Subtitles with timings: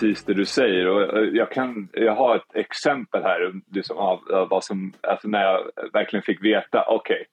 [0.00, 0.86] precis det du säger.
[0.86, 5.42] Och jag, kan, jag har ett exempel här liksom av, av vad som, alltså när
[5.42, 7.24] jag verkligen fick veta, okej, okay,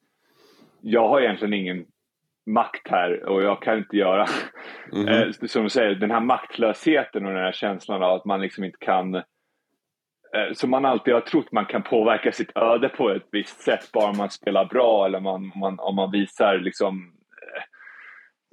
[0.81, 1.86] jag har egentligen ingen
[2.45, 4.26] makt här och jag kan inte göra...
[4.94, 5.48] Mm -hmm.
[5.48, 8.77] som du säger, den här maktlösheten och den här känslan av att man liksom inte
[8.80, 9.16] kan...
[9.16, 13.91] Eh, som man alltid har trott man kan påverka sitt öde på ett visst sätt
[13.91, 17.23] bara man spelar bra eller man, man, om man visar liksom eh,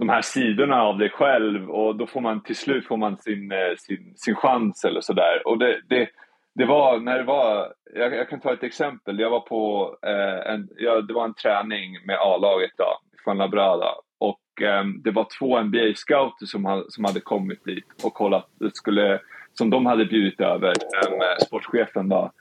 [0.01, 3.53] de här sidorna av dig själv och då får man till slut får man sin,
[3.53, 5.43] eh, sin, sin chans eller sådär.
[5.45, 6.09] Och det, det,
[6.55, 9.21] det var när det var, jag, jag, kan ta ett exempel.
[9.21, 13.95] Jag var på eh, en, ja, det var en träning med A-laget då, från Labrada.
[14.19, 19.21] Och eh, det var två NBA-scouter som, som hade kommit dit och kollat, skulle,
[19.53, 22.33] som de hade bjudit över, eh, sportchefen då.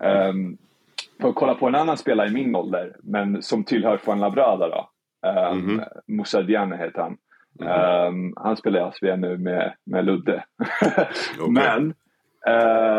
[0.00, 0.32] Eh,
[1.20, 4.68] för att kolla på en annan spelare i min ålder, men som tillhör från Labrada
[4.68, 4.90] då.
[5.22, 5.84] Um, mm -hmm.
[6.06, 7.16] Moussa Diane heter han.
[7.60, 8.08] Mm -hmm.
[8.08, 10.44] um, han spelar i SVM nu med, med Ludde.
[11.40, 11.50] okay.
[11.50, 11.94] Men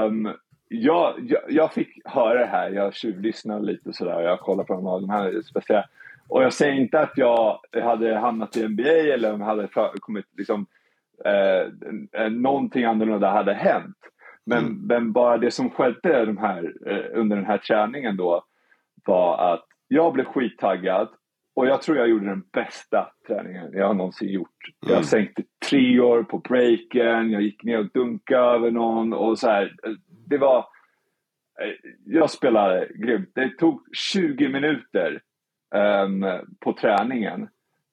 [0.05, 0.33] um,
[0.69, 4.99] jag, jag, jag, fick höra det här, jag tjuvlyssnade lite sådär och jag kollade på
[4.99, 5.85] de här speciella
[6.27, 9.67] och jag säger inte att jag hade hamnat i NBA eller om jag hade
[9.99, 10.65] kommit liksom,
[11.25, 13.97] eh, någonting annorlunda hade hänt.
[14.45, 14.81] Men, mm.
[14.87, 18.43] men bara det som skedde de här, eh, under den här träningen då
[19.05, 21.07] var att jag blev skittaggad
[21.57, 24.49] och jag tror jag gjorde den bästa träningen jag någonsin gjort.
[24.85, 24.95] Mm.
[24.95, 29.75] Jag sänkte treor på breaken, jag gick ner och dunkade över någon och så här.
[30.07, 30.57] Det var...
[31.61, 33.31] Eh, jag spelade grymt.
[33.35, 35.21] Det tog 20 minuter
[35.75, 36.25] um,
[36.59, 37.47] på träningen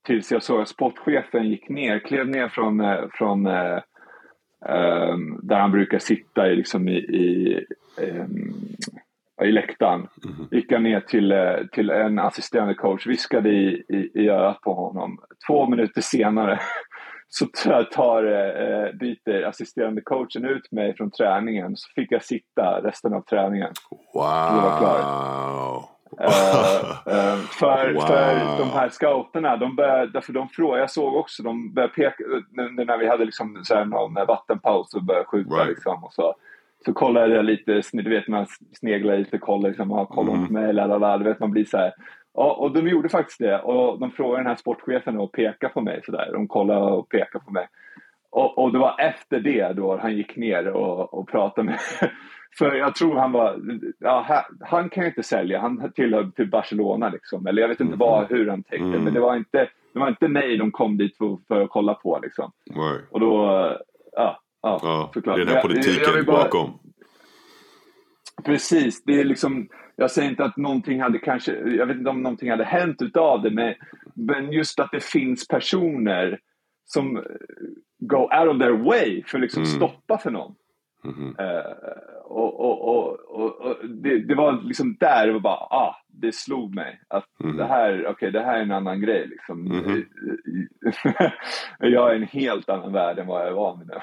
[0.06, 5.72] tills jag såg att sportchefen gick ner, klev ner från, uh, från um, där han
[5.72, 7.60] brukar sitta i, liksom i, i,
[7.96, 8.54] um,
[9.44, 10.08] i läktaren.
[10.24, 10.48] Mm.
[10.50, 14.74] Gick han ner till, uh, till en assisterande coach, viskade i, i, i örat på
[14.74, 15.18] honom.
[15.46, 16.60] Två minuter senare
[17.28, 17.46] så
[17.92, 23.20] tar, uh, byter assisterande coachen ut mig från träningen så fick jag sitta resten av
[23.20, 23.72] träningen.
[24.14, 24.24] Wow!
[26.20, 28.00] uh, för, wow.
[28.00, 32.24] för de här scouterna, de började, för de frågade, jag såg också, de började peka,
[32.86, 35.68] när vi hade liksom så här någon vattenpaus och började skjuta right.
[35.68, 36.34] liksom, och så,
[36.84, 40.46] så kollade jag lite, du vet man sneglar lite, kollar liksom, ah, kolla mm.
[40.46, 41.92] på mig, lalala, du vet man blir så här.
[42.34, 45.80] Ja, och de gjorde faktiskt det och de frågade den här sportchefen och pekade på
[45.80, 47.68] mig sådär, de kollade och pekade på mig.
[48.30, 51.78] Och, och, det var efter det då han gick ner och, och pratade med
[52.58, 53.60] för jag tror han var,
[53.98, 57.46] ja, han kan ju inte sälja, han tillhör till Barcelona liksom.
[57.46, 59.04] Eller jag vet inte vad, hur han tänkte, mm.
[59.04, 61.94] men det var inte, det var inte mig de kom dit för, för att kolla
[61.94, 62.52] på liksom.
[62.66, 63.00] Nej.
[63.10, 63.70] Och då,
[64.12, 65.36] ja, ja, ja såklart.
[65.36, 66.78] Det är den här politiken jag, jag bara, bakom.
[68.44, 72.22] Precis, det är liksom, jag säger inte att någonting hade kanske, jag vet inte om
[72.22, 73.74] någonting hade hänt utav det, men,
[74.14, 76.38] men just att det finns personer
[76.84, 77.24] som
[77.98, 79.76] go out of their way för att liksom mm.
[79.76, 80.54] stoppa för någon.
[81.04, 81.28] Mm.
[81.28, 83.76] Uh, och, och, och, och
[84.28, 87.56] det, var liksom där det var bara, ah, det slog mig att mm.
[87.56, 89.66] det här, okay, det här är en annan grej liksom.
[89.66, 90.04] Mm.
[91.92, 93.94] jag är en helt annan värld än vad jag är van vid nu.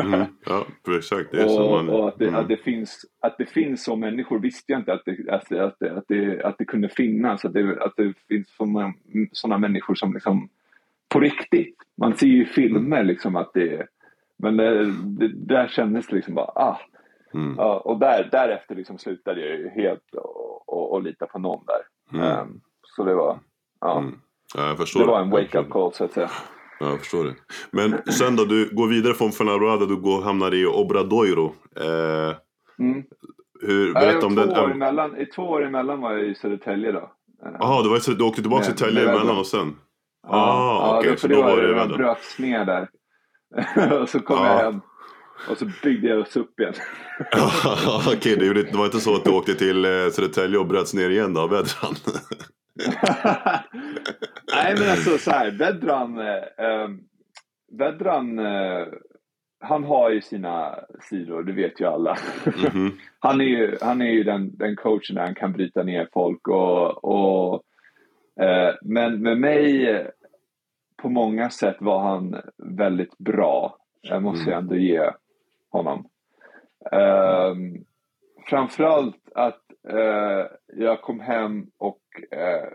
[0.00, 0.26] mm.
[0.46, 1.30] Ja, exakt.
[1.32, 4.72] Det är och, och att, det, att, det finns, att det finns så människor visste
[4.72, 7.44] jag inte att det, att, att, att, det, att det kunde finnas.
[7.44, 8.48] Att det, att det finns
[9.32, 10.48] sådana, människor som liksom
[11.08, 11.76] på riktigt.
[11.96, 13.86] Man ser ju i filmer liksom att det
[14.38, 16.80] men det, det, där kändes det liksom bara, ah.
[17.34, 17.54] Mm.
[17.58, 20.02] Ja, och där, därefter liksom slutade jag ju helt
[20.96, 22.18] att lita på någon där.
[22.18, 22.40] Mm.
[22.40, 23.38] Um, så det var,
[23.80, 23.98] ja.
[23.98, 24.14] Mm.
[24.54, 26.30] ja det var en wake-up call så att säga.
[26.80, 27.34] Ja, jag förstår det.
[27.70, 31.54] Men sen då, du går vidare från Fuenlabrada, du går, hamnar i Obradoiro.
[31.76, 32.36] Eh,
[32.78, 33.04] mm.
[33.60, 34.50] hur, berätta om den.
[34.50, 37.12] År emellan, I två år emellan var jag i Södertälje då.
[37.58, 39.76] Jaha, du, du åkte tillbaka till Södertälje emellan och sen?
[40.22, 42.88] Ja, ah, ja okay, för så det var, det, det bröts ner där.
[44.00, 44.46] och så kom ja.
[44.46, 44.80] jag hem.
[45.50, 46.74] Och så byggde jag oss upp igen.
[48.06, 50.94] Okej, okay, det, det var inte så att du åkte till eh, Södertälje och bröts
[50.94, 51.94] ner igen då, Vedran?
[54.54, 56.88] Nej men alltså så här, Vedran, eh,
[57.78, 58.86] Vedran eh,
[59.60, 62.16] han har ju sina sidor, det vet ju alla.
[62.46, 62.92] Mm -hmm.
[63.18, 66.48] han är ju, han är ju den, den coachen där han kan bryta ner folk
[66.48, 67.62] och, och
[68.44, 69.88] eh, men med mig
[71.02, 73.76] på många sätt var han väldigt bra.
[74.02, 74.52] Det måste mm.
[74.52, 75.10] jag ändå ge
[75.70, 76.08] honom.
[76.92, 77.84] Um,
[78.46, 79.62] framförallt att
[79.92, 82.00] uh, jag kom hem och
[82.34, 82.70] uh,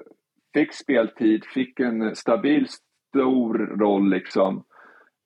[0.53, 4.63] fick speltid, fick en stabil stor roll liksom.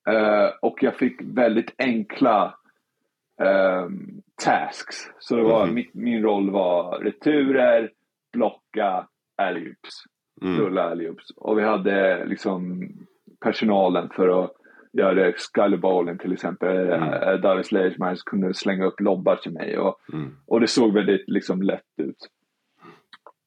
[0.09, 2.57] Uh, och jag fick väldigt enkla
[3.41, 4.95] um, tasks.
[5.19, 5.75] Så det var, mm.
[5.75, 7.91] min, min roll var returer,
[8.33, 9.07] blocka,
[9.41, 10.59] alley-oops mm.
[10.59, 11.19] rulla allihop.
[11.35, 12.89] Och vi hade liksom
[13.39, 14.51] personalen för att
[14.93, 16.77] göra skullerbowlen till exempel.
[16.77, 17.13] Mm.
[17.13, 20.37] Uh, Davis Leishmans kunde slänga upp lobbar till mig och, mm.
[20.45, 22.29] och det såg väldigt liksom, lätt ut.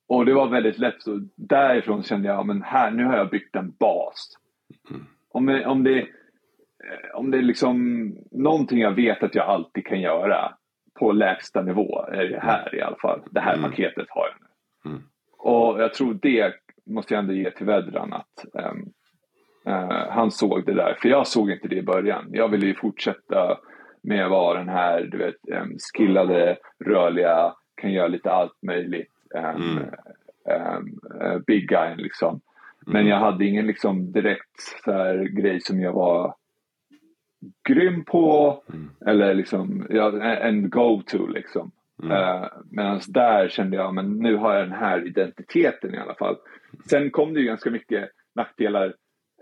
[0.09, 3.57] Och det var väldigt lätt, så därifrån kände jag, men här, nu har jag byggt
[3.57, 4.37] en bas.
[4.91, 5.07] Mm.
[5.33, 6.07] Om, om det
[7.15, 10.55] om det är liksom någonting jag vet att jag alltid kan göra
[10.99, 13.21] på lägsta nivå är det här i alla fall.
[13.31, 13.71] Det här mm.
[13.71, 14.91] paketet har jag nu.
[14.91, 15.03] Mm.
[15.39, 16.55] Och jag tror det
[16.91, 18.93] måste jag ändå ge till Vedran att um,
[19.67, 20.95] uh, han såg det där.
[21.03, 22.27] För jag såg inte det i början.
[22.31, 23.59] Jag ville ju fortsätta
[24.03, 29.13] med att vara den här du vet, um, skillade, rörliga, kan göra lite allt möjligt.
[29.35, 30.99] Um, mm.
[31.21, 32.41] uh, big guy liksom.
[32.87, 33.09] Men mm.
[33.09, 36.35] jag hade ingen liksom direkt så här, grej som jag var
[37.69, 38.91] grym på mm.
[39.07, 41.71] eller liksom ja, en go-to liksom.
[42.03, 42.17] Mm.
[42.17, 46.15] Eh, uh, Medan där kände jag, men nu har jag den här identiteten i alla
[46.15, 46.37] fall.
[46.91, 48.95] Sen kom det ju ganska mycket nackdelar,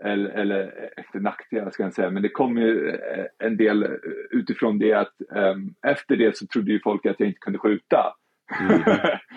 [0.03, 3.87] eller, eller efter nackdelar ska jag säga, men det kom ju eh, en del
[4.31, 8.13] utifrån det att um, efter det så trodde ju folk att jag inte kunde skjuta.
[8.59, 8.81] Mm.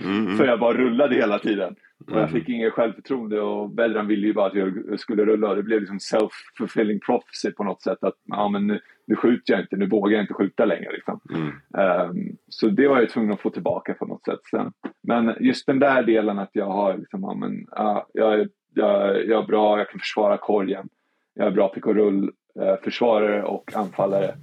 [0.01, 0.37] Mm.
[0.39, 1.77] För jag bara rullade hela tiden.
[2.11, 5.63] Och jag fick inget självförtroende och Belran ville ju bara att jag skulle rulla det
[5.63, 8.05] blev liksom self-fulfilling prophecy på något sätt.
[8.05, 10.93] Att ja, men nu, nu skjuter jag inte, nu vågar jag inte skjuta längre.
[10.93, 11.21] Liksom.
[11.31, 12.11] Mm.
[12.11, 14.73] Um, så det var jag tvungen att få tillbaka på något sätt sen.
[15.03, 19.27] Men just den där delen att jag har liksom, ja, men, ja, jag, är, jag,
[19.27, 20.89] jag är bra, jag kan försvara korgen.
[21.35, 22.31] Jag är bra pick och rull,
[22.61, 24.35] uh, försvarare och anfallare.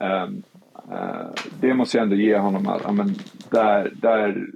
[0.00, 0.28] Um, uh,
[1.60, 2.66] det måste jag ändå ge honom.
[2.66, 3.14] Att, ja, men
[3.50, 4.46] där, där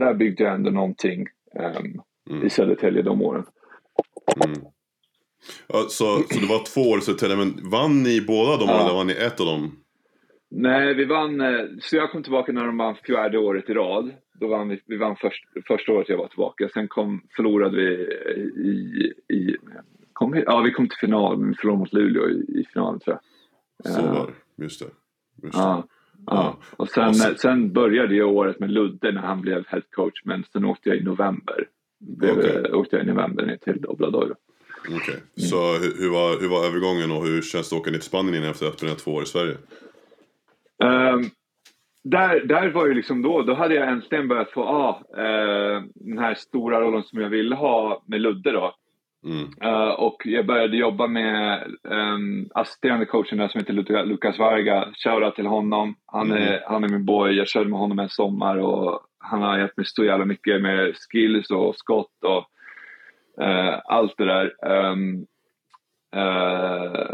[0.00, 2.46] där byggde jag ändå någonting um, mm.
[2.46, 3.44] i Södertälje de åren.
[4.44, 4.60] Mm.
[5.66, 8.80] Ja, så, så det var två år i Södertälje, men vann ni båda de åren
[8.80, 9.76] eller vann ni ett av dem?
[10.50, 14.10] Nej, vi vann, eh, så jag kom tillbaka när de vann fjärde året i rad.
[14.40, 16.68] Då vann vi, vi vann först, första året jag var tillbaka.
[16.68, 17.88] Sen kom, förlorade vi
[18.68, 19.56] i, i
[20.12, 23.16] kom ja vi kom till final, men vi förlorade mot Luleå i, i finalen tror
[23.16, 23.92] jag.
[23.92, 24.90] Så var det, just det.
[25.42, 25.60] Just det.
[25.60, 25.84] Ja.
[26.26, 26.58] Ja.
[26.76, 30.24] Och sen, och sen, sen började jag året med Ludde när han blev head coach
[30.24, 31.68] men sen åkte jag i november.
[32.00, 32.72] Blev, okay.
[32.72, 34.34] Åkte jag i november ner till Obradoiro.
[34.80, 35.14] Okej, okay.
[35.14, 35.24] mm.
[35.36, 35.56] så
[36.02, 38.66] hur, var, hur var övergången och hur känns det att åka ner till Spanien efter
[38.66, 39.56] att ha två år i Sverige?
[40.84, 41.30] Um,
[42.04, 46.18] där, där var ju liksom då, då hade jag äntligen börjat få ah, uh, den
[46.18, 48.74] här stora rollen som jag ville ha med Ludde då.
[49.24, 49.48] Mm.
[49.64, 54.88] Uh, och jag började jobba med um, assisterande coachen där som heter Lukas Varga.
[54.94, 55.94] Shoutout till honom.
[56.06, 56.60] Han är, mm.
[56.66, 57.32] han är min boy.
[57.32, 60.94] Jag körde med honom en sommar och han har hjälpt mig så jävla mycket med
[60.96, 62.46] skills och skott och
[63.44, 64.52] uh, allt det där.
[64.66, 65.26] Um,
[66.16, 67.10] uh,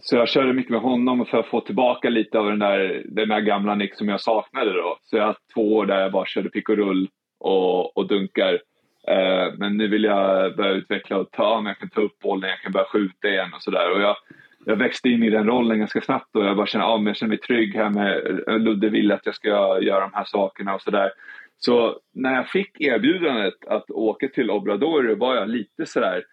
[0.00, 3.28] så jag körde mycket med honom för att få tillbaka lite av den där, den
[3.28, 4.98] där gamla Nick som jag saknade då.
[5.02, 7.08] Så jag har två år där jag bara körde pick och rull
[7.40, 8.60] och, och dunkar.
[9.08, 12.50] Eh, men nu vill jag börja utveckla och ta, men jag kan ta upp bollen,
[12.50, 14.00] jag kan börja skjuta igen och sådär.
[14.00, 14.16] jag,
[14.64, 17.16] jag växte in i den rollen ganska snabbt och jag bara kände, ja, men jag
[17.16, 19.48] känner mig trygg här med eh, Ludde vill att jag ska
[19.80, 21.10] göra de här sakerna och sådär.
[21.58, 26.24] Så när jag fick erbjudandet att åka till Obrador var jag lite sådär,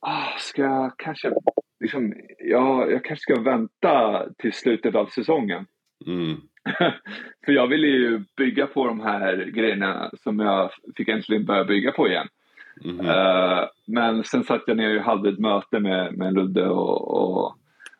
[0.00, 1.32] ah, ska jag kanske,
[1.80, 5.66] liksom, ja, jag kanske ska vänta till slutet av säsongen.
[6.06, 6.40] Mm.
[7.44, 11.92] För jag ville ju bygga på de här grejerna som jag fick äntligen börja bygga
[11.92, 12.28] på igen.
[12.84, 13.06] Mm.
[13.06, 17.54] Uh, men sen satt jag ner och hade ett möte med, med Ludde och, och,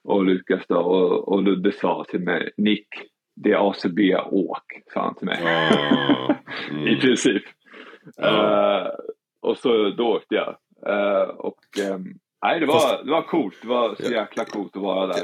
[0.04, 2.88] och Lukas då, och, och Ludde sa till mig Nick,
[3.36, 5.42] det är ACB, åk, sa han till mig.
[5.42, 6.30] Oh.
[6.70, 6.88] Mm.
[6.88, 7.42] I princip.
[8.22, 8.88] Uh,
[9.42, 10.56] och så då åkte jag.
[10.88, 13.58] Uh, och um, nej, det var, det var coolt.
[13.62, 15.22] Det var så jäkla coolt att vara där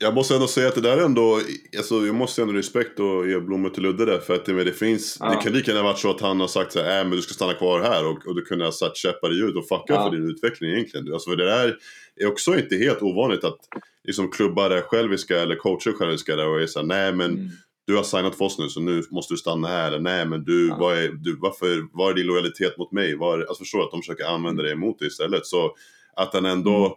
[0.00, 1.40] jag måste ändå säga att det där är ändå,
[1.76, 4.18] alltså, jag måste ändå respekt och ge blommor till Ludde där.
[4.18, 5.30] För att det, det finns, ja.
[5.30, 7.22] det kan lika gärna varit så att han har sagt så här, äh, men du
[7.22, 8.06] ska stanna kvar här.
[8.06, 10.10] Och, och du kunde ha satt käppar i hjulet och fuckat ja.
[10.10, 11.12] för din utveckling egentligen.
[11.12, 11.76] Alltså, för det där
[12.16, 13.58] är också inte helt ovanligt att
[14.04, 17.48] liksom, klubbar är själviska eller coacher själviska där och är såhär, nej men mm.
[17.86, 19.88] du har signat för oss nu så nu måste du stanna här.
[19.88, 20.76] Eller nej men du, ja.
[20.80, 23.16] vad är, du varför, vad är din lojalitet mot mig?
[23.16, 25.46] Var, alltså förstår att de försöker använda det emot dig istället.
[25.46, 25.74] Så
[26.16, 26.92] att han ändå mm.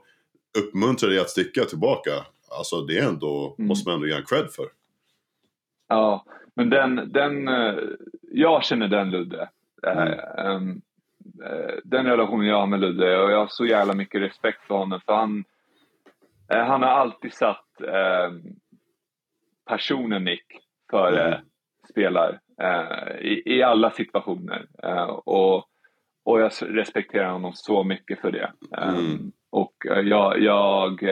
[0.67, 2.11] uppmuntrar dig att sticka tillbaka
[2.57, 3.67] alltså det är ändå, mm.
[3.67, 4.65] måste man ändå ge en cred för.
[5.87, 7.75] Ja, men den, den eh,
[8.31, 9.49] jag känner den Ludde.
[9.87, 10.81] Eh, mm.
[11.41, 14.75] Uh, den relationen jag har med Ludde och jag har så jävla mycket respekt för
[14.75, 15.43] honom för han,
[16.47, 18.39] han har alltid satt uh,
[19.65, 20.45] personen Nick
[20.91, 21.39] före mm.
[21.89, 22.39] spelar
[23.21, 24.67] i, i alla situationer.
[25.25, 25.57] och,
[26.23, 28.51] och jag respekterar honom så mycket för det.
[28.77, 29.31] Mm.
[29.49, 31.03] Och jag, jag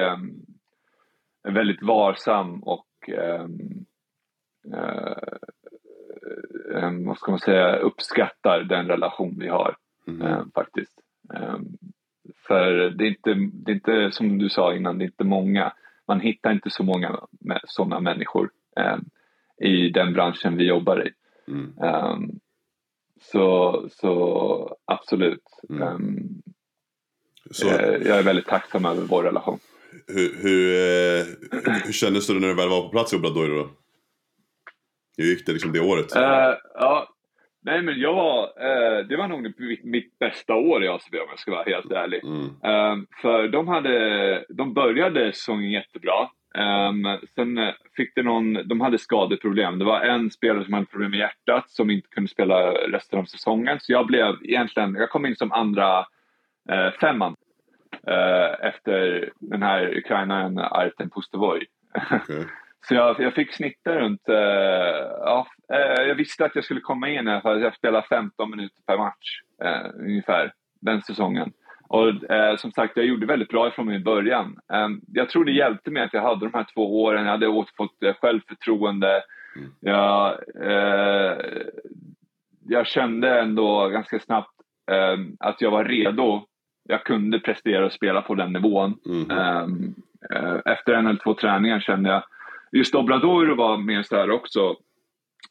[1.49, 3.85] väldigt varsam och um,
[4.75, 5.15] uh,
[7.07, 9.77] vad ska man säga, uppskattar den relation vi har
[10.07, 10.27] mm.
[10.27, 10.99] uh, faktiskt.
[11.33, 11.77] Um,
[12.47, 15.73] för det är, inte, det är inte som du sa innan, det är inte många.
[16.07, 17.19] Man hittar inte så många
[17.67, 18.97] sådana människor eh,
[19.69, 21.11] i den branschen vi jobbar i.
[21.47, 21.73] Mm.
[21.77, 22.39] Um,
[23.21, 25.43] så, så absolut.
[25.69, 25.87] Mm.
[25.87, 26.41] Um,
[27.51, 29.59] så, jag, jag är väldigt tacksam över vår relation.
[30.07, 31.25] Hur, hur, eh,
[31.85, 33.69] hur kändes det när du väl var på plats i Obradoiro då?
[35.17, 36.15] Hur gick det liksom det året?
[36.15, 37.09] Uh, ja,
[37.61, 39.53] nej men jag var, uh, det var nog
[39.83, 42.23] mitt, bästa år i ACB om jag ska vara helt ärlig.
[42.23, 42.45] Mm.
[42.45, 46.29] Uh, för de hade, de började säsongen jättebra.
[46.57, 49.79] Um, sen fick det någon, de hade skadeproblem.
[49.79, 53.25] Det var en spelare som hade problem med hjärtat som inte kunde spela resten av
[53.25, 53.77] säsongen.
[53.81, 55.99] Så jag blev egentligen, jag kom in som andra
[56.71, 57.35] uh, femman
[58.59, 61.65] efter den här ukrainaren Artem Pustovoj.
[62.11, 62.43] Okay.
[62.87, 64.35] så jag, jag, fick snitta runt, uh,
[65.25, 65.47] ja,
[65.97, 69.41] jag visste att jag skulle komma in för jag spelade 15 minuter per match
[69.99, 71.53] ungefär den säsongen.
[71.89, 74.59] Och eh, som sagt, jag gjorde väldigt bra ifrån mig i början.
[74.73, 77.47] Eh, jag tror det hjälpte mig att jag hade de här två åren, jag hade
[77.47, 79.23] återfått eh, självförtroende.
[79.55, 79.71] Mm.
[79.79, 81.37] Jag, eh,
[82.67, 84.53] jag kände ändå ganska snabbt
[84.91, 86.45] ehm, att jag var redo.
[86.91, 88.97] Jag kunde prestera och spela på den nivån.
[89.05, 89.93] Mm.
[90.33, 92.23] Eh, efter en eller två träningar kände jag,
[92.71, 94.75] just Obrador var med så här också,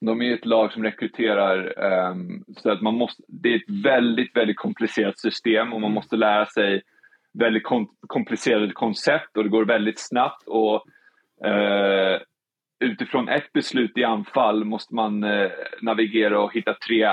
[0.00, 4.36] de är ett lag som rekryterar um, så att man måste, det är ett väldigt,
[4.36, 6.82] väldigt komplicerat system och man måste lära sig
[7.38, 10.86] väldigt kom, komplicerade koncept och det går väldigt snabbt och
[11.46, 12.20] uh,
[12.80, 15.50] utifrån ett beslut i anfall måste man uh,
[15.82, 17.08] navigera och hitta tre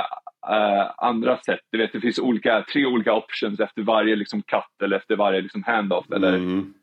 [0.50, 1.60] uh, andra sätt.
[1.72, 5.42] Du vet, det finns olika, tre olika options efter varje liksom, cut eller efter varje
[5.42, 6.74] liksom, handoff eller mm.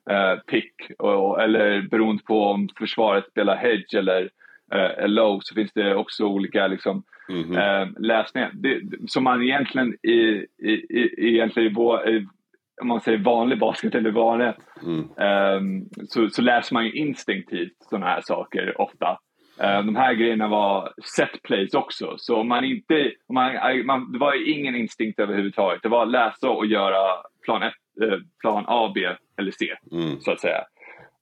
[0.46, 4.30] pick och, eller beroende på om försvaret spelar hedge eller
[4.74, 7.82] eh, low så finns det också olika liksom, mm -hmm.
[7.82, 8.50] eh, läsningar.
[8.54, 12.26] Det, som man egentligen i, i, i, egentligen i, vår, i
[12.80, 14.52] om man säger vanlig basket eller vanlig,
[14.82, 15.00] mm.
[15.00, 19.18] eh, så, så läser man ju instinktivt sådana här saker ofta.
[19.62, 24.12] Eh, de här grejerna var set plays också, så om man inte, om man, man,
[24.12, 25.82] det var ingen instinkt överhuvudtaget.
[25.82, 29.00] Det var att läsa och göra plan, ett, eh, plan A, B
[29.36, 30.20] eller C, mm.
[30.20, 30.64] så att säga.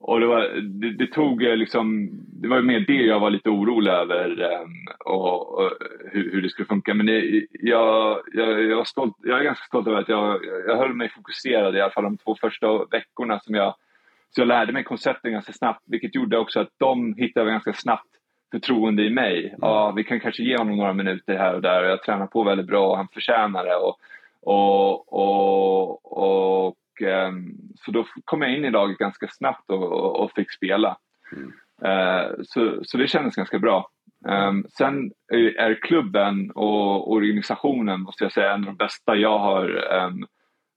[0.01, 2.11] Och det, var, det, det, tog eh, liksom,
[2.43, 5.71] det var mer det jag var lite orolig över um, och, och
[6.13, 6.95] hur, hur, det skulle funka.
[6.95, 10.77] Men det, jag, jag, jag, var stolt, jag är ganska stolt över att jag, jag
[10.77, 13.75] höll mig fokuserad i alla fall de två första veckorna som jag,
[14.31, 18.20] så jag lärde mig koncepten ganska snabbt vilket gjorde också att de hittade ganska snabbt
[18.51, 19.47] förtroende i mig.
[19.47, 19.59] Mm.
[19.61, 22.45] Ja, vi kan kanske ge honom några minuter här och där och jag tränar på
[22.45, 23.77] väldigt bra och han förtjänar det.
[23.77, 23.97] Och,
[24.43, 27.55] och, och, och Ehm,
[27.85, 30.97] så då kom jag in i laget ganska snabbt och, och, och fick spela.
[31.33, 31.53] Mm.
[31.85, 33.91] Eh, så, så det kändes ganska bra.
[34.25, 35.11] Um, sen
[35.59, 39.95] är klubben och organisationen, måste jag säga, en av de bästa jag har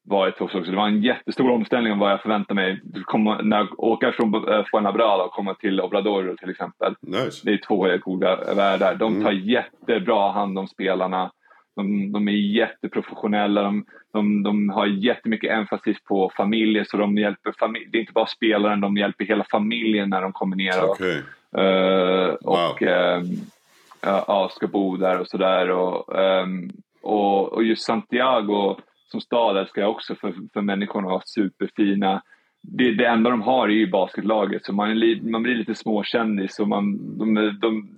[0.06, 0.72] um, varit hos också.
[0.72, 2.82] Det var en jättestor omställning om vad jag förväntade mig.
[3.06, 6.96] Komma, när jag åker från uh, Fuenlabrada och kommer till Obrador till exempel.
[7.02, 7.42] Nice.
[7.44, 8.96] Det är två helt goda världar.
[8.96, 9.44] De tar mm.
[9.44, 11.32] jättebra hand om spelarna.
[11.76, 17.54] De, de är jätteprofessionella, de, de, de har jättemycket emphasis på familjer så de hjälper
[17.60, 20.90] familj, det är inte bara spelaren, de hjälper hela familjen när de kommer ner och,
[20.90, 21.22] okay.
[21.58, 24.40] uh, och wow.
[24.40, 25.70] uh, ska bo där och sådär.
[25.70, 28.76] Och, um, och, och just Santiago
[29.14, 32.22] som stad älskar jag också för, för människorna var superfina.
[32.62, 36.60] Det, det enda de har är ju basketlaget så man, är, man blir lite småkändis
[36.60, 37.90] och man, de, de,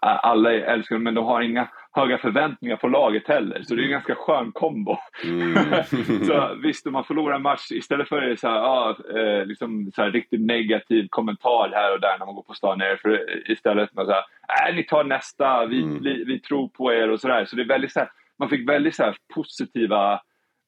[0.00, 3.62] alla älskar dem men de har inga höga förväntningar på laget heller.
[3.62, 4.96] Så det är en ganska skön kombo.
[5.24, 5.54] Mm.
[6.26, 10.02] så visst, om man förlorar en match, istället för så här, ah, eh, liksom så
[10.02, 14.06] här, riktigt negativ kommentar här och där när man går på stan för istället med
[14.06, 14.24] så här,
[14.68, 16.02] äh, ni tar nästa, vi, mm.
[16.02, 17.44] vi, vi, tror på er och sådär.
[17.44, 20.20] Så det är väldigt så här, man fick väldigt så positiva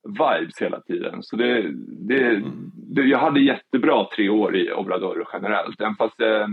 [0.05, 1.23] vibes hela tiden.
[1.23, 2.71] Så det, det, mm.
[2.75, 5.81] det, jag hade jättebra tre år i Obrador generellt.
[5.81, 6.47] Även fast eh,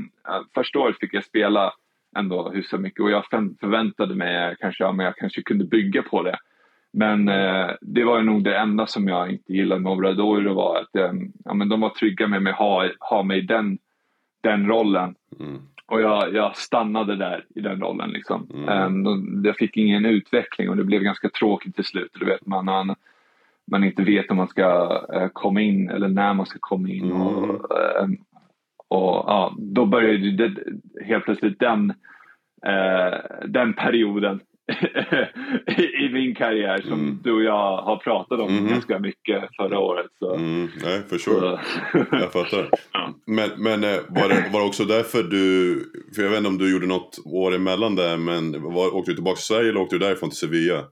[0.53, 1.73] första året fick jag spela
[2.17, 3.25] ändå hyfsat mycket och jag
[3.59, 6.37] förväntade mig kanske om jag kanske kunde bygga på det.
[6.91, 10.95] Men eh, det var nog det enda som jag inte gillade med Obrador var att
[10.95, 11.11] eh,
[11.45, 13.77] ja, men de var trygga med mig ha, ha mig i den,
[14.41, 15.15] den rollen.
[15.39, 15.61] Mm.
[15.85, 18.09] Och jag, jag stannade där i den rollen.
[18.09, 18.47] Liksom.
[18.53, 19.05] Mm.
[19.05, 22.11] Um, jag fick ingen utveckling och det blev ganska tråkigt till slut.
[22.19, 22.95] Du vet, man, man,
[23.71, 27.11] man inte vet om man ska uh, komma in eller när man ska komma in.
[27.11, 27.21] Mm.
[27.21, 28.09] Och, uh,
[28.89, 30.55] och ja, då började det,
[31.05, 31.89] helt plötsligt den,
[32.65, 34.39] eh, den perioden
[36.05, 37.19] i min karriär som mm.
[37.23, 38.67] du och jag har pratat om mm.
[38.67, 40.05] ganska mycket förra året.
[40.19, 40.35] Så.
[40.35, 40.69] Mm.
[40.83, 41.59] Nej, för sure.
[42.11, 42.69] jag fattar.
[42.93, 43.13] ja.
[43.25, 45.75] Men, men eh, var, det, var det också därför du,
[46.15, 49.15] för jag vet inte om du gjorde något år emellan där, men var, åkte du
[49.15, 50.83] tillbaka till Sverige eller åkte du därifrån till Sevilla?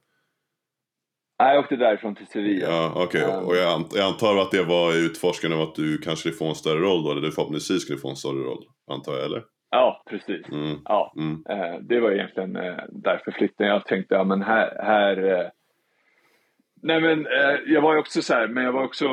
[1.39, 2.67] Nej, jag åkte därifrån till Sevilla.
[2.67, 3.03] Ja.
[3.03, 3.21] Okay.
[3.21, 6.35] Um, och jag, ant jag, antar att det var utforskande av att du kanske skulle
[6.35, 9.25] få en större roll då, eller du förhoppningsvis skulle få en större roll, antar jag,
[9.25, 9.43] eller?
[9.71, 10.49] Ja, precis.
[10.49, 10.77] Mm.
[10.85, 11.43] Ja, mm.
[11.49, 13.69] Eh, det var egentligen eh, därför flyttade.
[13.69, 15.49] Jag tänkte, ja men här, här eh,
[16.81, 19.07] Nej men eh, jag var ju också så här, men jag var också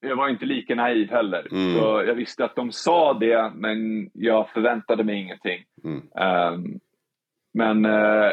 [0.00, 1.48] jag var inte lika naiv heller.
[1.52, 1.74] Mm.
[1.74, 5.64] Så jag visste att de sa det, men jag förväntade mig ingenting.
[5.84, 6.80] Um,
[7.54, 8.32] men uh,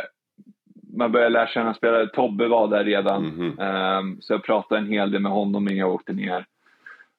[0.93, 2.07] man började lära känna spelare.
[2.07, 3.59] Tobbe var där redan, mm.
[3.99, 6.45] um, så jag pratade en hel del med honom innan jag åkte ner.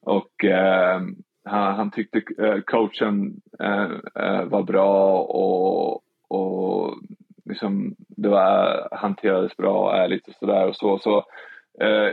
[0.02, 1.00] Och uh,
[1.44, 6.98] han, han, tyckte uh, coachen uh, var bra och, och
[7.44, 10.68] liksom, det var, hanterades bra och ärligt och sådär.
[10.68, 11.24] Och så, så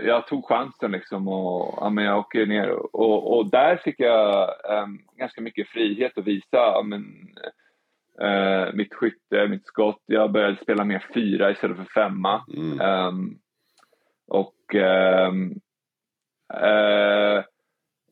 [0.06, 4.50] jag tog chansen liksom och ja, men jag åker ner och, och där fick jag
[4.50, 4.88] eh,
[5.18, 7.29] ganska mycket frihet att visa ja, men,
[8.22, 10.04] eh, mitt skytte, mitt skott.
[10.06, 12.46] Jag började spela mer fyra istället för femma.
[12.56, 12.82] Mm.
[12.82, 13.38] Ehm,
[14.28, 15.52] och ehm,
[16.54, 17.44] eh,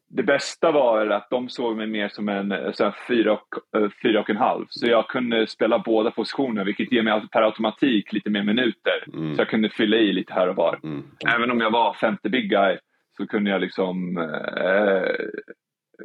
[0.09, 3.77] det bästa var att de såg mig mer som en eh, så här, fyra, och,
[3.77, 4.65] uh, fyra och en halv.
[4.69, 9.05] Så jag kunde spela båda positioner vilket ger mig per automatik lite mer minuter.
[9.13, 9.35] Mm.
[9.35, 10.79] Så jag kunde fylla i lite här och var.
[10.83, 11.03] Mm.
[11.35, 12.77] Även om jag var femte big guy
[13.17, 15.11] så kunde jag liksom uh,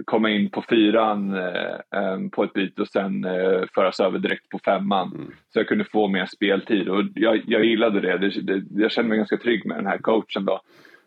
[0.05, 3.27] komma in på fyran uh, på ett byte och sen
[3.75, 5.13] föras över direkt på femman.
[5.15, 5.33] Mm.
[5.53, 8.19] Så jag kunde få mer speltid och jag, jag gillade det.
[8.19, 8.83] Det, det.
[8.83, 10.61] Jag kände mig ganska trygg med den här coachen då.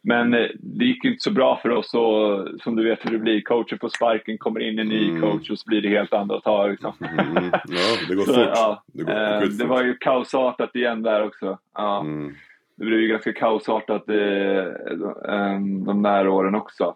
[0.07, 3.17] Men eh, det gick inte så bra för oss och som du vet hur det
[3.17, 3.41] blir.
[3.41, 5.21] Coachen får sparken, kommer in en ny mm.
[5.21, 6.71] coach och så blir det helt andra tag.
[6.71, 6.93] Liksom.
[7.35, 7.51] Mm.
[7.53, 8.49] Ja, det går så, fort.
[8.53, 11.57] Ja, det, går, det, eh, det var ju kaosartat igen där också.
[11.73, 11.99] Ja.
[11.99, 12.35] Mm.
[12.75, 16.95] Det blev ju ganska kaosartat eh, eh, de där åren också.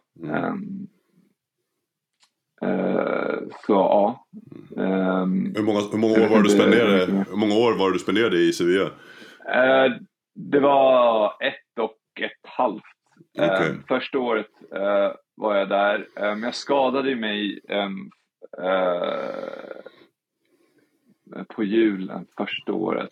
[2.63, 4.25] Uh, så ja.
[4.75, 8.37] Um, hur, många, hur, många år var du spenderade, hur många år var du spenderade
[8.37, 8.85] i Sevilla?
[8.85, 9.95] Uh,
[10.35, 12.83] det var ett och ett halvt
[13.37, 13.69] Okay.
[13.69, 14.47] Um, första året
[15.35, 16.07] var jag där.
[16.15, 17.89] Um, jag skadade mig uh,
[21.47, 23.09] på julen första året.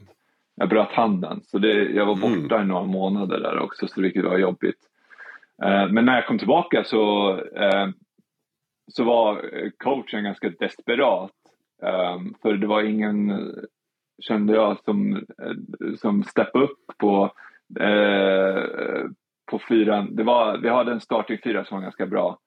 [0.56, 2.42] Jag bröt handen, så det, jag var mm.
[2.42, 2.68] borta mm.
[2.68, 4.80] i några månader där också, så vilket var jobbigt.
[5.90, 7.32] Men när jag kom tillbaka så,
[8.88, 9.42] så var
[9.78, 11.32] coachen ganska desperat.
[12.42, 13.52] för det var ingen,
[14.22, 15.26] kände jag, som,
[15.98, 17.32] som steppade upp på
[19.48, 22.40] på fyran, det var, vi hade en starting fyra som var ganska bra.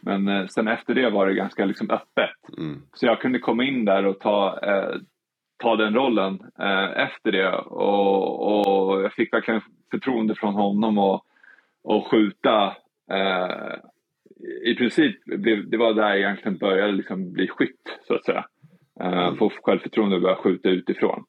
[0.00, 2.58] Men eh, sen efter det var det ganska liksom öppet.
[2.58, 2.82] Mm.
[2.92, 4.94] Så jag kunde komma in där och ta, eh,
[5.56, 7.52] ta den rollen eh, efter det.
[7.58, 11.24] Och, och jag fick verkligen förtroende från honom och,
[11.84, 12.76] och skjuta.
[13.10, 13.74] Eh,
[14.64, 18.44] I princip, blev, det var där jag egentligen började liksom bli skytt så att säga.
[19.00, 19.36] Mm.
[19.36, 21.24] Få självförtroende och börja skjuta utifrån.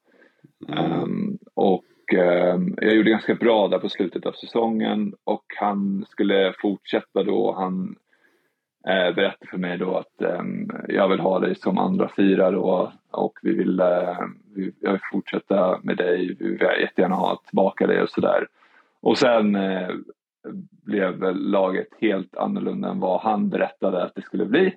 [0.67, 1.01] Mm.
[1.01, 6.53] Um, och eh, jag gjorde ganska bra där på slutet av säsongen och han skulle
[6.61, 7.55] fortsätta då.
[7.57, 7.95] Han
[8.87, 10.43] eh, berättade för mig då att eh,
[10.87, 14.19] jag vill ha dig som andra fyra då och vi vill, eh,
[14.55, 16.35] vi, jag vill fortsätta med dig.
[16.39, 18.47] Vi vill jättegärna ha tillbaka dig och sådär.
[19.01, 19.57] Och sen
[20.86, 24.65] blev laget helt annorlunda än vad han berättade att det skulle bli.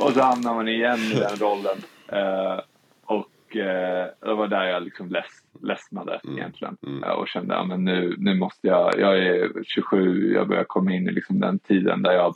[0.00, 1.78] och så hamnar man igen i den rollen.
[2.08, 2.60] Eh,
[3.04, 6.38] och eh, det var där jag liksom less, ledsnade mm.
[6.38, 7.18] egentligen mm.
[7.18, 11.08] och kände att ja, nu, nu måste jag, jag är 27, jag börjar komma in
[11.08, 12.34] i liksom den tiden där jag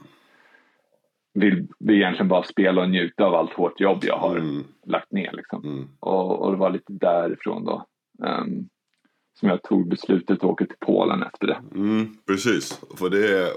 [1.35, 4.65] vill, vill egentligen bara spela och njuta av allt hårt jobb jag har mm.
[4.87, 5.33] lagt ner.
[5.33, 5.65] Liksom.
[5.65, 5.89] Mm.
[6.01, 7.87] Och, och, det var lite därifrån då
[8.19, 8.69] um,
[9.35, 11.63] som jag tog beslutet att åka till Polen efter det.
[11.75, 13.49] Mm, precis, för det är,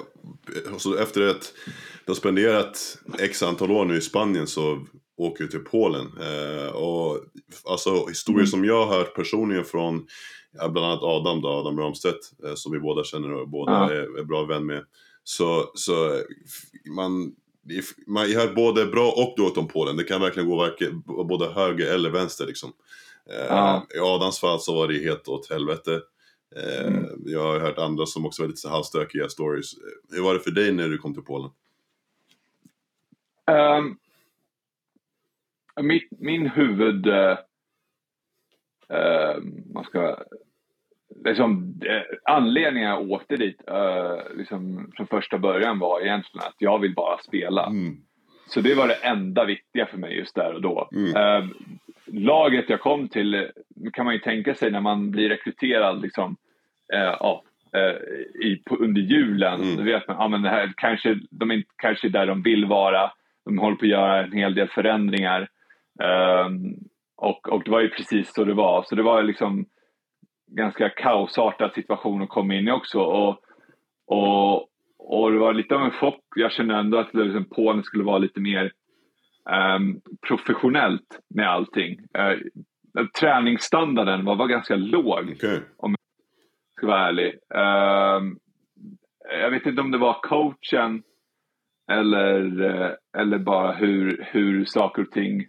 [0.77, 1.53] så efter att
[2.05, 4.85] du har spenderat x antal år nu i Spanien så
[5.17, 6.05] åker till Polen.
[6.21, 7.19] Eh, och
[7.69, 8.47] alltså historier mm.
[8.47, 10.07] som jag har hört personligen från
[10.53, 13.91] bland annat Adam då, Adam Ramstedt, eh, som vi båda känner och båda ja.
[13.91, 14.83] är, är, bra vän med.
[15.23, 16.21] Så, så
[16.95, 17.31] man,
[18.07, 19.97] man, jag har både bra och dåligt om Polen.
[19.97, 22.73] Det kan verkligen gå varken, både höger eller vänster liksom.
[23.29, 23.87] Eh, ja.
[23.95, 26.01] I Adams fall så var det helt åt helvete.
[26.55, 27.05] Eh, mm.
[27.25, 29.73] Jag har hört andra som också var lite halvstökiga stories.
[30.11, 31.49] Hur var det för dig när du kom till Polen?
[33.51, 33.97] Um,
[35.85, 37.07] mitt, min huvud...
[37.07, 37.37] Uh,
[38.93, 40.17] uh, man ska...
[41.25, 46.79] Liksom, uh, anledningen jag åkte dit uh, liksom, från första början var egentligen att jag
[46.79, 47.65] vill bara spela.
[47.65, 47.97] Mm.
[48.47, 50.89] Så det var det enda viktiga för mig just där och då.
[50.95, 51.53] Mm.
[52.07, 53.47] Laget jag kom till
[53.93, 56.35] kan man ju tänka sig när man blir rekryterad liksom,
[56.87, 57.43] ja,
[58.43, 59.61] i, på, under julen.
[59.61, 59.75] Mm.
[59.75, 62.65] Då vet man, ja, men det här, kanske, de är inte kanske där de vill
[62.65, 63.11] vara.
[63.45, 65.47] De håller på att göra en hel del förändringar.
[66.47, 66.75] Um,
[67.17, 68.83] och, och det var ju precis så det var.
[68.83, 69.65] Så det var liksom
[70.51, 72.99] ganska kaosartad situation att komma in i också.
[72.99, 73.41] Och,
[74.07, 74.67] och,
[74.97, 76.23] och det var lite av en chock.
[76.35, 78.71] Jag kände ändå att liksom, Polen skulle vara lite mer
[80.27, 81.99] professionellt med allting.
[82.17, 82.37] Uh,
[83.19, 85.59] träningsstandarden var, var ganska låg, okay.
[85.77, 87.33] om jag ska vara ärlig.
[87.55, 88.33] Uh,
[89.41, 91.03] jag vet inte om det var coachen
[91.91, 95.47] eller, uh, eller bara hur, hur saker och ting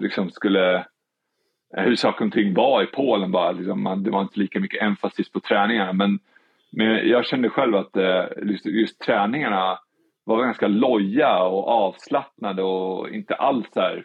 [0.00, 0.86] liksom skulle
[1.76, 3.52] hur saker och ting var i Polen bara.
[3.52, 5.92] Liksom, man, det var inte lika mycket emphasis på träningarna.
[5.92, 6.18] Men,
[6.72, 9.78] men jag kände själv att uh, just, just träningarna
[10.26, 14.04] var ganska loja och avslappnade och inte alls så här,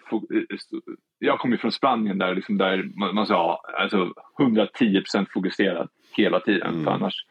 [1.20, 6.74] Jag kommer från Spanien där, liksom där man, sa alltså 110% fokuserad hela tiden.
[6.74, 6.86] Mm.
[6.86, 7.26] För annars,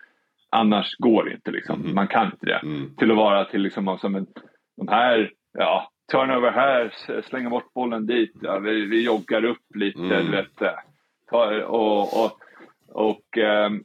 [0.50, 1.50] annars går det inte.
[1.50, 1.80] Liksom.
[1.80, 1.94] Mm.
[1.94, 2.60] Man kan inte det.
[2.62, 2.96] Mm.
[2.96, 4.26] Till att vara till liksom, som en,
[4.76, 8.32] de här, ja, turnover här, slänga bort bollen dit.
[8.42, 10.30] Ja, vi, vi joggar upp lite, mm.
[10.30, 10.62] vet.
[11.30, 12.38] Ta, och, och,
[12.88, 13.84] och um,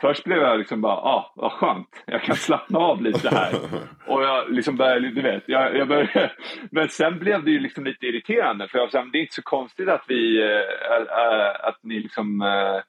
[0.00, 3.52] först blev jag liksom bara, ah, vad skönt, jag kan slappna av lite här.
[4.06, 6.32] och jag liksom började, du vet, jag, jag började,
[6.70, 9.88] men sen blev det ju liksom lite irriterande för jag, det är inte så konstigt
[9.88, 12.80] att vi, äh, att ni liksom, äh,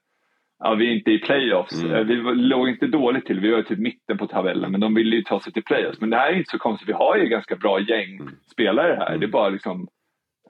[0.59, 1.83] ja vi är inte i playoffs.
[1.83, 2.07] Mm.
[2.07, 5.23] Vi låg inte dåligt till, vi var typ mitten på tabellen men de ville ju
[5.23, 6.01] ta sig till playoffs.
[6.01, 8.33] Men det här är inte så konstigt, vi har ju ganska bra gäng mm.
[8.51, 9.07] spelare här.
[9.07, 9.19] Mm.
[9.19, 9.87] Det är bara liksom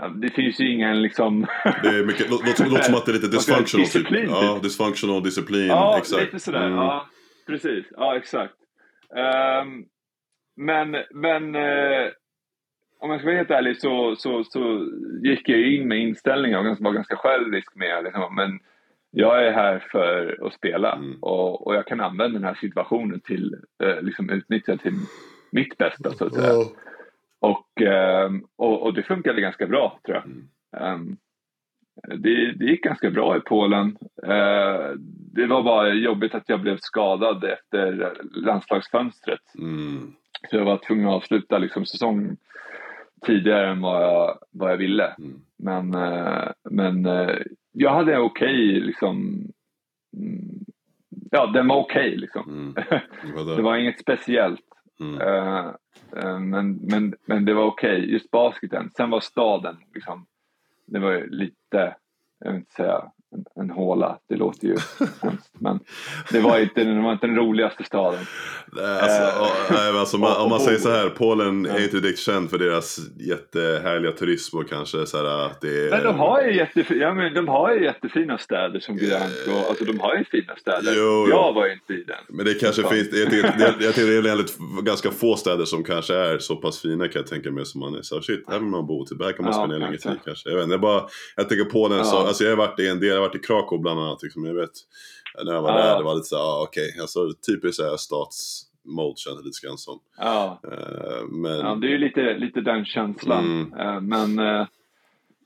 [0.08, 1.48] det finns ju ingen liksom...
[1.84, 3.84] det är mycket, låter, låter som att det är lite dysfunctional.
[3.86, 4.32] Disciplin, typ.
[4.32, 5.68] Ja, dysfunctional disciplin.
[5.68, 6.24] Ja, exakt.
[6.24, 6.66] lite sådär.
[6.66, 6.78] Mm.
[6.78, 7.08] Ja,
[7.48, 7.86] precis.
[7.92, 8.54] Ja, exakt.
[9.64, 9.86] Um,
[10.56, 12.10] men, men uh,
[13.00, 14.88] om jag ska vara helt ärlig så, så, så
[15.24, 18.60] gick jag in med inställningen och var ganska självisk med liksom, men
[19.12, 21.18] jag är här för att spela mm.
[21.22, 24.94] och, och jag kan använda den här situationen till, uh, liksom utnyttja till
[25.52, 26.54] mitt bästa så att säga.
[26.54, 26.68] Oh.
[27.40, 30.26] Och, ehm, och, och, det funkade ganska bra tror jag.
[30.26, 30.48] Mm.
[30.72, 31.18] Um,
[32.08, 33.98] det, det, gick ganska bra i Polen.
[34.28, 34.96] Uh,
[35.34, 39.56] det var bara jobbigt att jag blev skadad efter landslagsfönstret.
[39.58, 40.14] Mm.
[40.50, 42.38] Så jag var tvungen att avsluta liksom, säsongen
[43.26, 45.08] tidigare än vad jag, vad jag ville.
[45.08, 45.42] Mm.
[45.58, 47.38] Men, uh, men uh,
[47.72, 49.44] jag hade okej okay, liksom,
[50.18, 50.66] mm,
[51.32, 52.50] ja den var okej okay, liksom.
[52.50, 52.74] Mm.
[53.46, 54.66] Det, det var inget speciellt.
[55.00, 55.22] Mm.
[56.18, 58.12] Uh, men, men, men det var okej, okay.
[58.12, 58.92] just basketen.
[58.98, 60.26] Sen var staden liksom,
[60.86, 61.96] det var lite,
[62.40, 64.20] jag vill inte säga en, en håla.
[64.28, 64.78] Det låter ju
[65.22, 65.49] hemskt.
[65.62, 65.80] Men
[66.32, 68.20] det var, inte, det var inte den roligaste staden.
[69.02, 69.22] Alltså,
[69.74, 71.78] äh, alltså, man, om man säger så här, Polen ja.
[71.78, 75.90] är inte direkt känd för deras jättehärliga turism och kanske så här att det är...
[75.90, 79.70] Men de har ju, jättefina, ja, men de har ju jättefina städer som Gdansk och
[79.70, 80.94] alltså de har ju fina städer.
[80.98, 82.18] Jo, jag var ju inte i den.
[82.30, 82.90] Men det kanske så.
[82.90, 86.56] finns, jag, jag, jag, jag tycker det är ganska få städer som kanske är så
[86.56, 89.06] pass fina kan jag tänka mig som man är så shit, här vill man bo,
[89.06, 90.50] typ, här kan man ja, spendera längre tid kanske.
[90.50, 91.04] Jag vet inte, jag, bara,
[91.36, 92.04] jag tänker Polen ja.
[92.04, 94.24] så, alltså jag har varit i en del, jag har varit i Krakow bland annat,
[94.24, 94.72] liksom, jag vet
[95.46, 95.86] när jag var ja.
[95.86, 97.02] där, det var lite såhär, ah, okej, okay.
[97.02, 100.00] alltså typiskt såhär stats mode kändes lite grann som.
[100.18, 100.62] Ja.
[100.68, 101.60] Uh, men...
[101.60, 103.46] ja, det är ju lite, lite den känslan.
[103.46, 103.74] Mm.
[103.80, 104.68] Uh, men uh,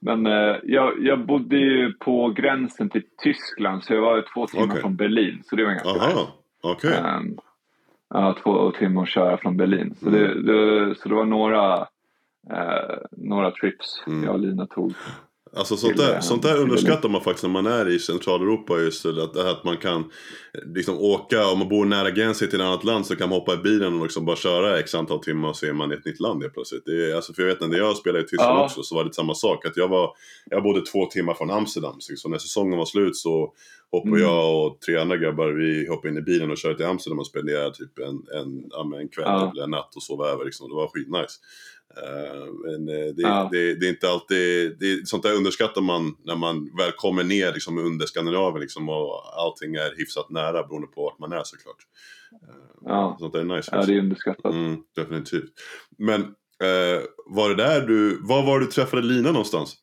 [0.06, 0.26] men
[0.64, 4.82] jag, jag bodde ju på gränsen till Tyskland så jag var två timmar okay.
[4.82, 5.44] från Berlin.
[5.46, 6.28] Så det var ganska Aha.
[6.62, 7.18] Okay.
[7.18, 7.38] Um,
[8.10, 9.96] ja, två timmar att köra från Berlin.
[10.00, 10.20] Så, mm.
[10.20, 11.88] det, det, så det var några,
[13.12, 14.24] några trips mm.
[14.24, 14.94] jag och Lina tog.
[15.56, 19.38] Alltså sånt där, sånt där underskattar man faktiskt när man är i Centraleuropa just att,
[19.38, 20.12] att man kan
[20.76, 23.54] liksom åka, om man bor nära gränsen till ett annat land så kan man hoppa
[23.54, 26.06] i bilen och liksom bara köra x antal timmar och så är man i ett
[26.06, 26.86] nytt land helt plötsligt.
[26.86, 28.66] Det är, alltså för jag vet när jag spelade i Tyskland ja.
[28.66, 29.66] också så var det samma sak.
[29.66, 30.10] Att jag, var,
[30.46, 31.96] jag bodde två timmar från Amsterdam.
[32.00, 33.54] Så när säsongen var slut så
[33.92, 34.22] hoppade mm.
[34.22, 37.28] jag och tre andra grabbar, vi hoppade in i bilen och körde till Amsterdam och
[37.28, 39.52] spenderade typ en, en, en kväll ja.
[39.52, 40.46] eller en natt och sova över.
[40.46, 40.70] Liksom.
[40.70, 41.40] Det var skitnice.
[41.98, 43.50] Uh, men uh, det, ja.
[43.52, 47.54] det, det, är inte alltid, det, sånt där underskattar man när man väl kommer ner
[47.54, 51.78] liksom, under Skandinavien liksom, och allting är hyfsat nära beroende på vart man är såklart.
[52.50, 53.16] Uh, ja.
[53.20, 53.70] Sånt där är nice.
[53.76, 54.54] Ja, det är underskattat.
[54.54, 55.52] Mm, definitivt.
[55.98, 56.36] Men
[57.26, 59.76] var det där du, var var du träffade Lina någonstans?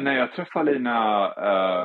[0.00, 1.28] nej, jag träffade Lina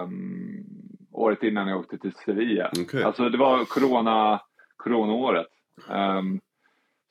[0.04, 0.66] um,
[1.12, 2.72] året innan jag åkte till Sevilla.
[2.82, 3.04] Okay.
[3.04, 4.42] Alltså det var corona,
[4.78, 5.48] coronaåret.
[5.90, 6.40] Um,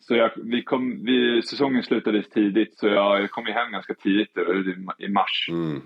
[0.03, 3.95] så jag, vi kom, vi, säsongen slutade tidigt så jag, jag kom ju hem ganska
[3.95, 4.39] tidigt
[4.99, 5.49] i, mars.
[5.51, 5.83] Mm.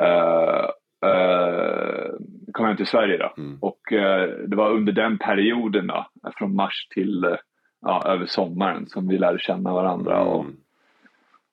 [0.00, 0.68] Uh,
[1.10, 2.12] uh,
[2.52, 3.34] kom hem till Sverige då.
[3.36, 3.58] Mm.
[3.60, 6.06] Och uh, det var under den perioden då,
[6.36, 7.36] från mars till
[7.80, 10.56] ja, över sommaren som vi lärde känna varandra och, mm.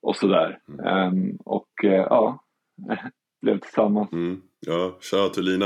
[0.01, 0.59] och sådär.
[0.67, 2.39] Um, och ja,
[3.45, 4.13] blev tillsammans.
[4.13, 4.41] Mm.
[4.59, 5.65] Ja, shoutout till Lina.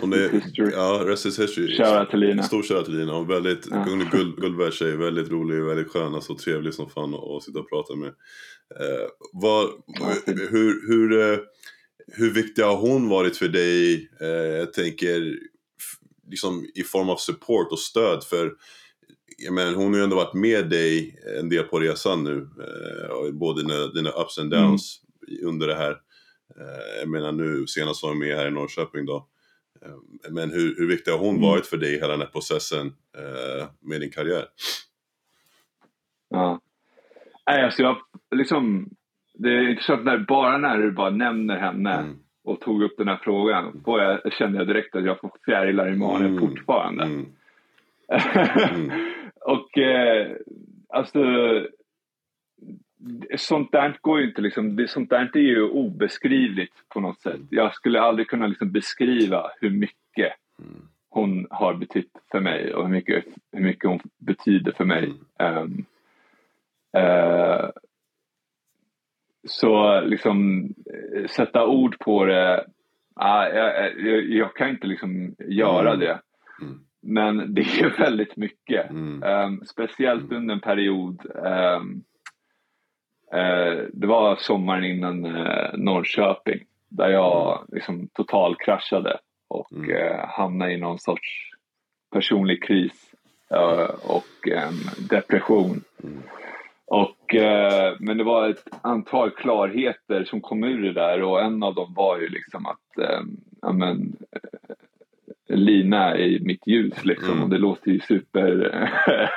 [0.00, 1.76] Hon är, ja, rest is history.
[1.76, 2.42] Shoutout till Lina.
[2.42, 3.12] Stor shoutout till Lina.
[3.12, 3.84] Hon är väldigt, ja.
[4.36, 4.96] guld värd tjej.
[4.96, 6.14] Väldigt rolig, väldigt skön.
[6.14, 8.08] Alltså trevlig som fan att sitta och prata med.
[8.80, 9.68] Eh, vad,
[10.26, 11.38] hur, hur, eh,
[12.06, 14.10] hur viktig har hon varit för dig?
[14.20, 15.38] Eh, jag tänker
[16.30, 18.52] liksom i form av support och stöd för
[19.50, 22.48] menar, hon har ju ändå varit med dig en del på resan nu.
[22.60, 25.48] Eh, både dina, dina ups and downs mm.
[25.48, 25.96] under det här.
[26.60, 29.26] Eh, jag menar nu senast var hon med här i Norrköping då.
[29.82, 31.42] Eh, men hur, hur viktig har hon mm.
[31.42, 32.86] varit för dig hela den här processen
[33.16, 34.44] eh, med din karriär?
[36.28, 36.60] Ja.
[37.46, 37.96] Nej, alltså jag
[38.34, 38.88] liksom...
[39.34, 42.18] Det är intressant när, bara när du bara nämner henne mm.
[42.44, 45.92] och tog upp den här frågan, då jag, kände jag direkt att jag får fjärilar
[45.92, 46.40] i magen mm.
[46.40, 47.04] fortfarande.
[47.04, 47.26] Mm.
[48.74, 48.90] mm.
[49.40, 50.36] och eh,
[50.88, 51.20] alltså
[53.36, 57.40] sånt där går ju inte liksom, det, sånt där är ju obeskrivligt på något sätt.
[57.50, 60.32] Jag skulle aldrig kunna liksom beskriva hur mycket
[61.12, 65.12] hon har betytt för mig och hur mycket, hur mycket hon betyder för mig.
[65.38, 65.84] Um,
[66.96, 67.70] uh,
[69.44, 70.68] så liksom
[71.30, 72.54] sätta ord på det,
[73.20, 76.00] uh, jag, jag, jag, kan inte liksom göra mm.
[76.00, 76.20] det.
[76.60, 76.80] Mm.
[77.00, 78.90] Men det är väldigt mycket.
[78.90, 79.22] Mm.
[79.22, 80.36] Um, speciellt mm.
[80.36, 82.04] under en period um,
[83.92, 87.68] det var sommaren innan uh, Norrköping där jag mm.
[87.72, 89.18] liksom total kraschade
[89.48, 89.90] och mm.
[89.90, 91.50] uh, hamnade i någon sorts
[92.12, 93.08] personlig kris
[94.02, 94.48] och
[95.10, 95.82] depression.
[96.04, 96.22] Mm.
[96.86, 97.34] Och,
[97.98, 101.94] men det var ett antal klarheter som kom ur det där och en av dem
[101.94, 103.06] var ju liksom att
[103.62, 104.16] ja, men,
[105.48, 107.44] lina i mitt ljus liksom mm.
[107.44, 108.90] och det låter ju super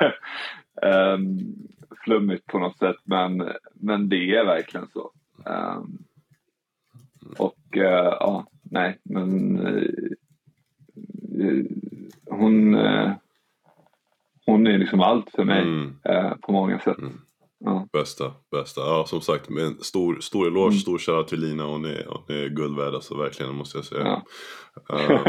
[0.82, 1.56] um,
[2.04, 5.12] flummigt på något sätt men, men det är verkligen så.
[5.46, 5.98] Um,
[7.38, 7.84] och uh,
[8.20, 10.06] ja, nej men uh,
[12.26, 13.12] hon, uh,
[14.46, 15.96] hon är liksom allt för mig mm.
[16.42, 16.98] på många sätt.
[16.98, 17.25] Mm.
[17.60, 17.88] Ja.
[17.94, 18.82] Bästa, bästa.
[18.82, 20.80] Ja som sagt, en stor, stor eloge, mm.
[20.80, 21.64] stor shoutout till Lina.
[21.64, 24.04] Hon är, hon är guld värd alltså, verkligen måste jag säga.
[24.04, 24.24] Ja.
[24.94, 25.26] Uh,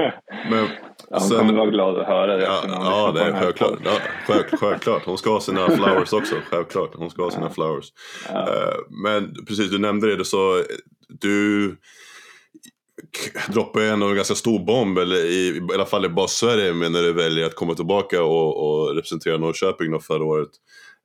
[0.51, 0.69] men,
[1.11, 2.45] ja, hon sen, kommer vara glad att höra det.
[2.45, 3.79] Ja, ja det är självklart.
[3.85, 5.03] Ja, själv, självklart.
[5.05, 6.35] Hon ska ha sina flowers också.
[6.51, 6.95] Självklart.
[6.95, 7.93] Hon ska ha sina flowers.
[8.31, 10.17] Uh, men precis, du nämnde det.
[10.17, 10.62] Du sa,
[11.09, 11.77] du
[13.49, 17.03] droppar ju ändå en ganska stor bomb, eller i, i alla fall i bas-Sverige, när
[17.03, 20.51] du väljer att komma tillbaka och, och representera Norrköping då förra året.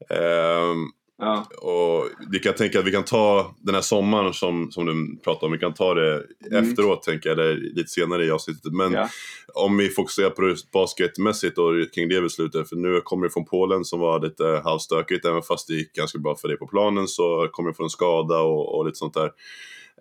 [0.10, 1.46] Um, Ja.
[1.58, 5.48] Och vi kan tänka att vi kan ta den här sommaren som, som du pratar
[5.48, 6.64] om, vi kan ta det mm.
[6.64, 8.74] efteråt tänker jag, eller lite senare i avsnittet.
[8.74, 9.10] Men ja.
[9.54, 13.46] om vi fokuserar på det basketmässigt och kring det beslutet, för nu kommer du från
[13.46, 17.08] Polen som var lite halvstökigt, även fast det gick ganska bra för dig på planen
[17.08, 19.32] så kommer du från skada och, och lite sånt där.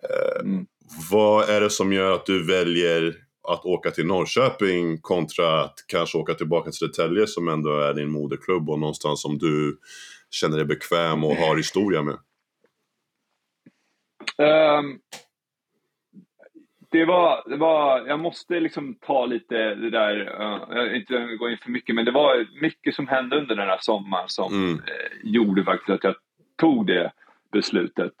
[0.03, 0.65] Eh, mm.
[1.11, 3.15] Vad är det som gör att du väljer
[3.47, 8.09] att åka till Norrköping kontra att kanske åka tillbaka till Södertälje som ändå är din
[8.09, 9.79] moderklubb och någonstans som du
[10.31, 12.17] känner dig bekväm och har historia med?
[14.37, 14.99] Um,
[16.91, 21.49] det, var, det var, jag måste liksom ta lite det där, uh, jag inte gå
[21.49, 24.73] in för mycket, men det var mycket som hände under den här sommaren som mm.
[24.73, 24.79] uh,
[25.23, 26.15] gjorde faktiskt att jag
[26.57, 27.11] tog det
[27.51, 28.11] beslutet.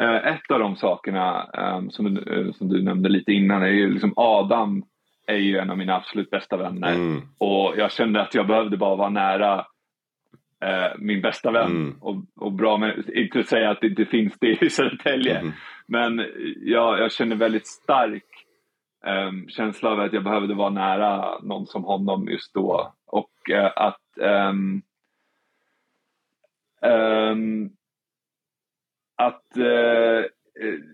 [0.00, 4.12] Uh, ett av de sakerna um, som, som du nämnde lite innan är ju liksom
[4.16, 4.82] Adam
[5.26, 7.22] är ju en av mina absolut bästa vänner mm.
[7.38, 9.66] och jag kände att jag behövde bara vara nära
[10.64, 11.70] eh, min bästa vän.
[11.70, 11.98] Mm.
[12.00, 15.52] Och, och bra med, inte att säga att det inte finns det i Södertälje, mm.
[15.86, 18.24] men jag, jag känner väldigt stark
[19.06, 22.94] eh, känsla av att jag behövde vara nära någon som honom just då.
[23.06, 24.00] Och eh, att
[24.50, 24.82] um,
[26.82, 27.70] um,
[29.16, 30.24] att uh,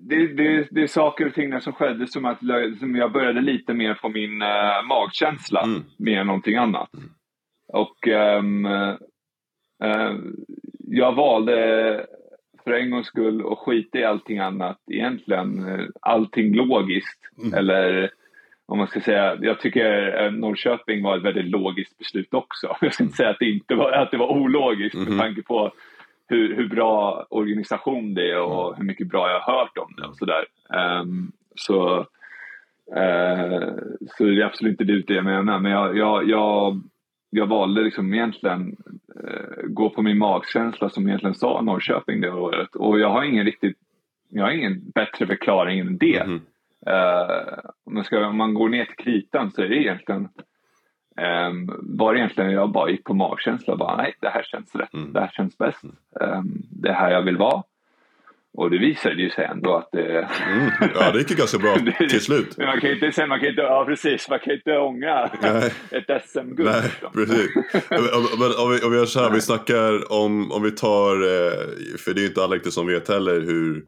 [0.01, 2.39] det, det, det är saker och ting som skedde som att
[2.79, 5.83] som jag började lite mer få min uh, magkänsla mm.
[5.99, 6.95] mer än någonting annat.
[6.95, 7.11] Mm.
[7.73, 8.97] Och Eh,
[10.87, 12.07] jag valde
[12.65, 15.69] för en gångs skull att skita i allting annat egentligen.
[15.69, 17.21] Eh, allting logiskt.
[17.43, 17.55] Mm.
[17.55, 18.11] Eller
[18.67, 22.77] om man ska säga, jag tycker eh, Norrköping var ett väldigt logiskt beslut också.
[22.81, 25.09] Jag ska inte säga att det, inte var, att det var ologiskt mm.
[25.09, 25.73] med tanke på
[26.29, 28.79] hur, hur bra organisation det är och mm.
[28.79, 30.45] hur mycket bra jag har hört om det och sådär.
[31.01, 31.99] Um, så,
[32.97, 33.75] uh,
[34.07, 35.59] så det är absolut inte det jag menar.
[35.59, 36.81] Men jag, jag, jag
[37.37, 38.93] jag valde liksom egentligen eh,
[39.65, 42.77] gå på min magkänsla som egentligen sa Norrköping det året.
[42.77, 43.77] Och jag har ingen riktigt,
[44.29, 46.21] jag har ingen bättre förklaring än det.
[46.21, 46.41] Mm.
[46.87, 50.29] Eh, om, man ska, om man går ner till kritan så är det egentligen
[51.21, 53.77] eh, var egentligen jag bara gick på magkänsla.
[53.77, 54.95] Bara, nej, det här känns rätt.
[54.95, 55.13] Mm.
[55.13, 55.85] Det här känns bäst.
[56.21, 57.63] Eh, det är här jag vill vara.
[58.57, 60.29] Och det visade ju sig ändå att det...
[60.49, 62.57] Mm, ja, det gick ju ganska bra till slut.
[62.57, 65.25] Men man kan inte säga, man kan inte, ja precis, man kan inte ångra
[65.91, 66.71] ett SM-guld.
[66.71, 67.13] Nej, liksom.
[67.13, 67.51] precis.
[68.39, 71.97] Men om vi, om vi gör så här, vi snackar om, om vi tar, eh,
[71.99, 73.85] för det är ju inte alla riktigt som vet heller hur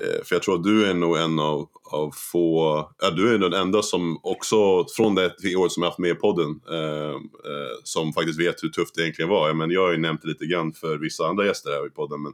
[0.00, 3.38] Eh, för jag tror att du är nog en av, av få, ja, du är
[3.38, 7.14] den enda som också från det året som jag haft med i podden eh,
[7.50, 9.54] eh, som faktiskt vet hur tufft det egentligen var.
[9.54, 12.22] Men jag har ju nämnt det lite grann för vissa andra gäster här i podden.
[12.22, 12.32] Men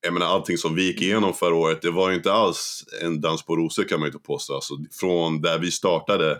[0.00, 3.20] jag menar allting som vi gick igenom förra året, det var ju inte alls en
[3.20, 4.54] dans på rosor kan man ju inte påstå.
[4.54, 6.30] Alltså, från där vi startade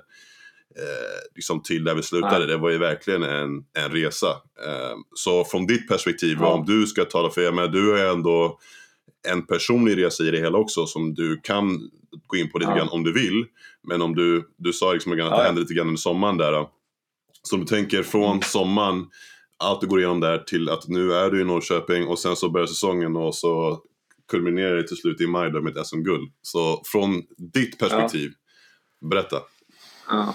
[0.76, 2.46] eh, liksom till där vi slutade, Nej.
[2.46, 4.28] det var ju verkligen en, en resa.
[4.66, 6.46] Eh, så från ditt perspektiv, ja.
[6.46, 8.58] om du ska tala för, jag menar du är ändå
[9.28, 11.90] en personlig resa i det hela också som du kan
[12.26, 12.76] gå in på lite ja.
[12.76, 13.44] grann om du vill.
[13.82, 15.42] Men om du, du sa liksom att det ja.
[15.42, 16.66] hände lite grann under sommaren där.
[17.42, 18.42] Så om du tänker från mm.
[18.42, 19.06] sommaren,
[19.64, 22.50] allt du går igenom där till att nu är du i Norrköping och sen så
[22.50, 23.82] börjar säsongen och så
[24.30, 26.32] kulminerar det till slut i maj då med ett SM-guld.
[26.42, 27.22] Så från
[27.54, 28.30] ditt perspektiv,
[29.00, 29.08] ja.
[29.08, 29.36] berätta.
[30.08, 30.34] Ja.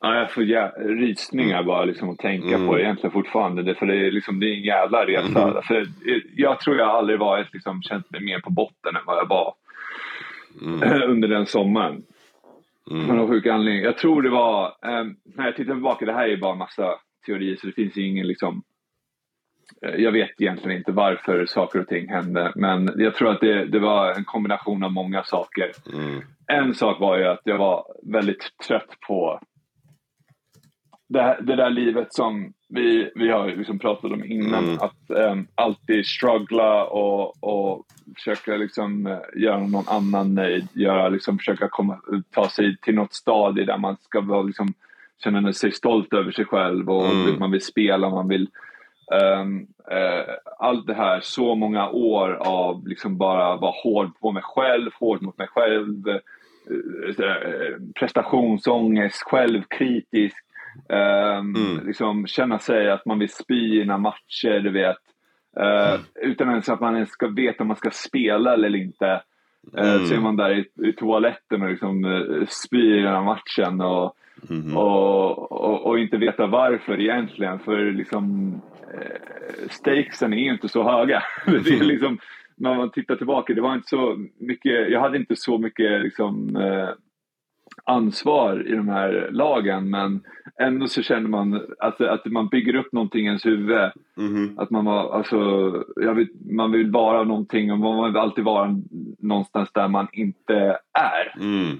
[0.00, 1.66] Ja, jag får jä- rysningar mm.
[1.66, 2.66] bara liksom att tänka mm.
[2.66, 3.62] på det egentligen fortfarande.
[3.62, 5.42] Det, för det är, liksom, det är en jävla resa.
[5.42, 5.62] Mm.
[5.62, 5.86] För
[6.36, 9.54] jag tror jag aldrig varit, liksom, känt mig mer på botten än vad jag var
[10.62, 11.02] mm.
[11.10, 12.02] under den sommaren.
[12.90, 13.10] Mm.
[13.10, 13.82] Av någon sjuk anledning.
[13.82, 16.94] Jag tror det var, eh, när jag tittar tillbaka, det här är bara en massa
[17.28, 18.62] teorier så det finns ju ingen liksom
[19.82, 23.64] eh, jag vet egentligen inte varför saker och ting hände men jag tror att det,
[23.64, 25.72] det var en kombination av många saker.
[25.92, 26.20] Mm.
[26.46, 29.40] En sak var ju att jag var väldigt trött på
[31.08, 34.64] det, det där livet som vi, vi har liksom pratat om innan.
[34.64, 34.78] Mm.
[34.80, 37.86] Att um, alltid struggla och, och
[38.16, 40.68] försöka liksom, uh, göra någon annan nöjd.
[40.72, 44.74] Göra, liksom, försöka komma, ta sig till något stadie där man ska vara, liksom,
[45.24, 47.38] känna sig stolt över sig själv och mm.
[47.38, 48.48] man vill spela, man vill
[49.40, 49.60] um,
[49.92, 54.90] uh, allt det här, så många år av liksom bara vara hård på mig själv,
[55.00, 56.20] hård mot mig själv, uh,
[57.94, 60.44] prestationsångest, självkritisk
[60.88, 61.86] Um, mm.
[61.86, 64.96] liksom känna sig att man vill spy innan matcher, du vet.
[65.56, 66.00] Mm.
[66.14, 69.22] Utan ens att man ens ska veta om man ska spela eller inte.
[69.76, 70.06] Mm.
[70.06, 73.80] Så är man där i, i toaletten och liksom, spyr innan matchen.
[73.80, 74.14] Och,
[74.50, 74.76] mm.
[74.76, 77.58] och, och, och, inte veta varför egentligen.
[77.58, 78.54] För liksom,
[78.94, 81.22] uh, stakesen är ju inte så höga.
[81.46, 81.86] det är mm.
[81.86, 82.18] liksom,
[82.56, 86.56] när man tittar tillbaka, det var inte så mycket, jag hade inte så mycket liksom,
[87.84, 90.20] ansvar i de här lagen men
[90.60, 93.90] ändå så känner man att, att man bygger upp någonting i ens huvud.
[94.18, 94.58] Mm.
[94.58, 95.38] Att man, var, alltså,
[96.14, 98.82] vill, man vill vara någonting och man vill alltid vara
[99.18, 101.40] någonstans där man inte är.
[101.40, 101.78] Mm.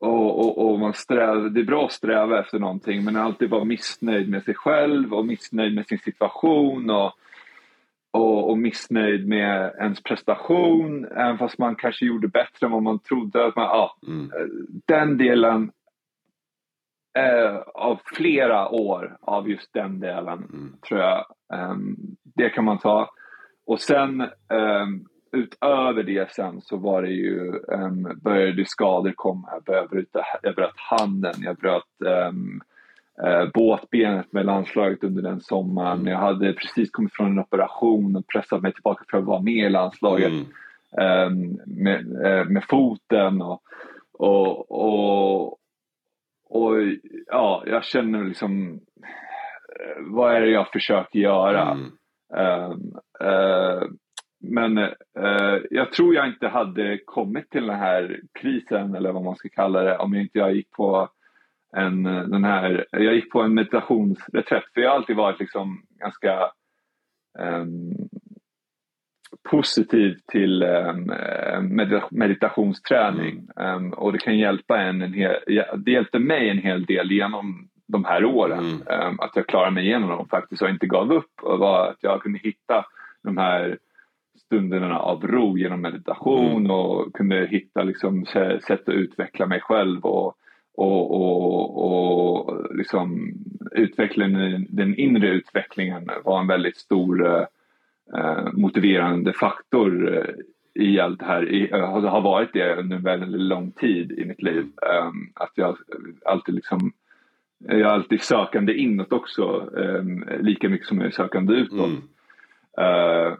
[0.00, 3.64] Och, och, och, man sträv, det är bra att sträva efter någonting men alltid vara
[3.64, 6.90] missnöjd med sig själv och missnöjd med sin situation.
[6.90, 7.12] och
[8.10, 12.98] och, och missnöjd med ens prestation, även fast man kanske gjorde bättre än vad man
[12.98, 13.46] trodde.
[13.46, 14.30] Att man, ja, mm.
[14.86, 15.72] Den delen
[17.18, 20.76] eh, av flera år av just den delen mm.
[20.88, 21.24] tror jag.
[21.54, 21.96] Um,
[22.34, 23.10] det kan man ta.
[23.66, 29.48] Och sen um, utöver det sen så var det ju, um, började skador komma.
[29.52, 31.82] Jag, började bryta, jag bröt handen, jag bröt
[32.30, 32.60] um,
[33.24, 35.98] eh, båtbenet med landslaget under den sommaren.
[35.98, 36.12] Mm.
[36.12, 39.66] Jag hade precis kommit från en operation och pressat mig tillbaka för att vara med
[39.66, 40.44] i landslaget mm.
[40.98, 41.30] eh,
[41.66, 43.42] med, eh, med foten.
[43.42, 43.62] Och,
[44.12, 45.58] och, och,
[46.50, 46.74] och,
[47.26, 48.80] ja, jag känner liksom,
[49.72, 51.70] eh, vad är det jag försöker göra?
[51.70, 51.92] Mm.
[52.34, 53.82] Ehm, eh,
[54.40, 59.36] men eh, jag tror jag inte hade kommit till den här krisen eller vad man
[59.36, 61.08] ska kalla det om inte jag gick på
[61.76, 66.50] en, den här, jag gick på en meditationsreträtt för jag har alltid varit liksom ganska
[67.38, 67.94] um,
[69.50, 71.12] positiv till um,
[72.10, 75.36] meditationsträning um, och det kan hjälpa en, en hel,
[75.76, 78.82] det hjälpte mig en hel del genom de här åren.
[78.90, 79.20] Mm.
[79.20, 82.22] att jag klarade mig igenom dem faktiskt och inte gav upp och var att jag
[82.22, 82.84] kunde hitta
[83.22, 83.78] de här
[84.38, 86.70] stunderna av ro genom meditation mm.
[86.70, 90.36] och kunde hitta liksom sätt att utveckla mig själv och
[90.78, 93.32] och, och, och liksom
[93.72, 97.26] utvecklingen, den inre utvecklingen var en väldigt stor
[98.14, 100.34] eh, motiverande faktor eh,
[100.84, 101.48] i allt det här.
[101.48, 104.66] I, har varit det under en väldigt lång tid i mitt liv.
[105.02, 105.76] Um, att jag
[106.24, 106.92] alltid liksom
[107.58, 111.90] jag är alltid sökande inåt också, um, lika mycket som jag är sökande utåt.
[111.90, 113.26] Mm.
[113.26, 113.36] Uh,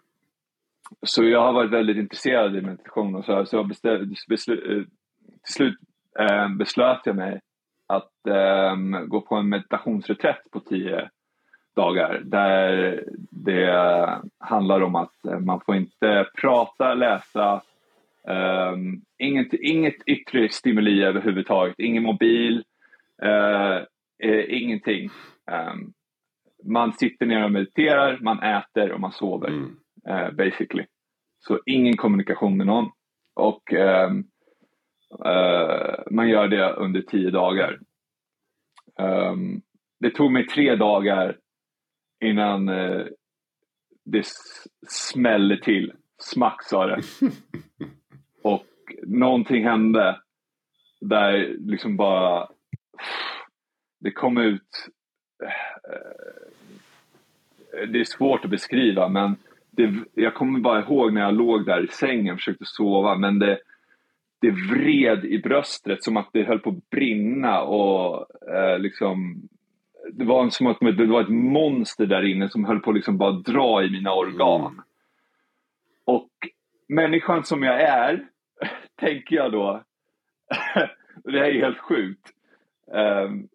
[1.03, 4.85] så jag har varit väldigt intresserad i meditation och så, så jag bestäm, beslu, eh,
[5.45, 5.79] till slut
[6.19, 7.41] eh, beslöt jag mig
[7.87, 8.77] att eh,
[9.07, 11.11] gå på en meditationsreträtt på tio
[11.77, 17.63] dagar där det handlar om att man får inte prata, läsa,
[18.29, 18.77] eh,
[19.19, 22.65] inget, inget yttre stimuli överhuvudtaget, ingen mobil,
[23.23, 23.77] eh,
[24.19, 25.11] eh ingenting.
[25.51, 25.93] Ehm,
[26.65, 29.77] man sitter ner och mediterar, man äter och man sover mm
[30.11, 30.87] uh, basically.
[31.39, 32.91] Så ingen kommunikation med någon.
[33.39, 34.19] och um,
[35.27, 37.79] uh, man gör det under tio dagar.
[38.99, 39.63] Um,
[40.01, 41.37] det tog mig tre dagar
[42.25, 43.07] innan uh,
[44.05, 44.27] det
[44.89, 45.93] smällde till.
[46.19, 47.03] Smack sa det.
[48.43, 48.67] och
[49.03, 50.21] någonting hände
[51.01, 52.49] där liksom bara
[54.01, 54.89] det kom ut
[55.43, 55.49] uh,
[57.87, 59.37] det är svårt att beskriva men
[59.79, 63.39] det, jag kommer bara ihåg när jag låg där i sängen och försökte sova men
[63.39, 63.59] det,
[64.41, 69.49] det vred i bröstet som att det höll på att brinna och eh, liksom
[70.13, 73.19] det var som att det var ett monster där inne som höll på att liksom
[73.19, 74.73] bara dra i mina organ.
[74.73, 74.85] Mm.
[76.05, 76.31] Och
[76.89, 78.29] människan som jag är,
[79.01, 79.83] tänker jag då,
[81.25, 82.33] det här är helt sjukt.
[82.93, 83.49] Um,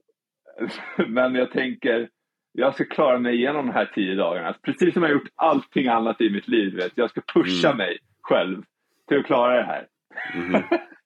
[1.08, 2.10] men jag tänker,
[2.54, 4.56] jag ska klara mig igenom de här tio dagarna.
[4.62, 6.76] Precis som jag gjort allting annat i mitt liv.
[6.76, 6.92] Vet.
[6.96, 7.78] Jag ska pusha mm.
[7.78, 8.64] mig själv
[9.08, 9.88] till att klara det här.
[10.36, 10.64] Mm.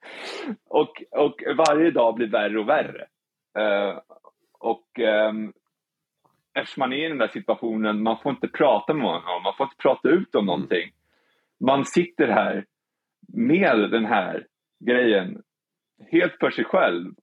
[0.70, 3.06] och, och varje dag blir värre och värre.
[3.60, 4.00] Uh,
[4.60, 5.54] och um,
[6.54, 9.66] eftersom man är i den där situationen, man får inte prata med någon, man får
[9.66, 10.92] inte prata ut om någonting.
[11.60, 12.66] Man sitter här
[13.34, 14.46] med den här
[14.86, 15.42] grejen
[16.12, 17.14] helt för sig själv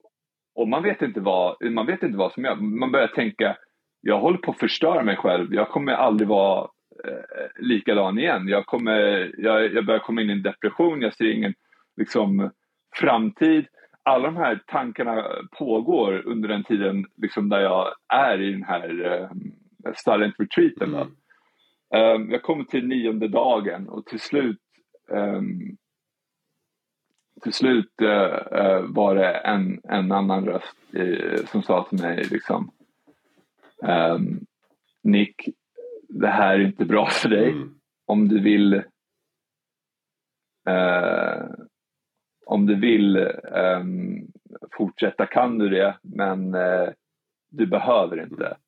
[0.54, 2.56] och man vet inte vad, man vet inte vad som gör.
[2.56, 3.56] Man börjar tänka,
[4.06, 5.54] jag håller på att förstöra mig själv.
[5.54, 6.68] Jag kommer aldrig vara
[7.04, 8.48] eh, likadan igen.
[8.48, 11.54] Jag, kommer, jag, jag börjar komma in i en depression, jag ser ingen
[11.96, 12.50] liksom,
[12.96, 13.66] framtid.
[14.02, 15.24] Alla de här tankarna
[15.58, 20.94] pågår under den tiden liksom, där jag är i den här eh, silent retreaten.
[20.94, 21.08] Mm.
[21.94, 24.60] Um, jag kommer till nionde dagen och till slut
[25.08, 25.76] um,
[27.42, 32.24] till slut uh, uh, var det en, en annan röst uh, som sa till mig
[32.30, 32.70] liksom
[33.88, 34.46] Um,
[35.02, 35.48] Nick,
[36.08, 37.50] det här är inte bra för dig.
[37.50, 37.74] Mm.
[38.06, 38.74] Om du vill
[40.68, 41.44] uh,
[42.46, 44.26] om du vill um,
[44.76, 46.88] fortsätta kan du det, men uh,
[47.50, 48.46] du behöver inte.
[48.46, 48.58] Mm.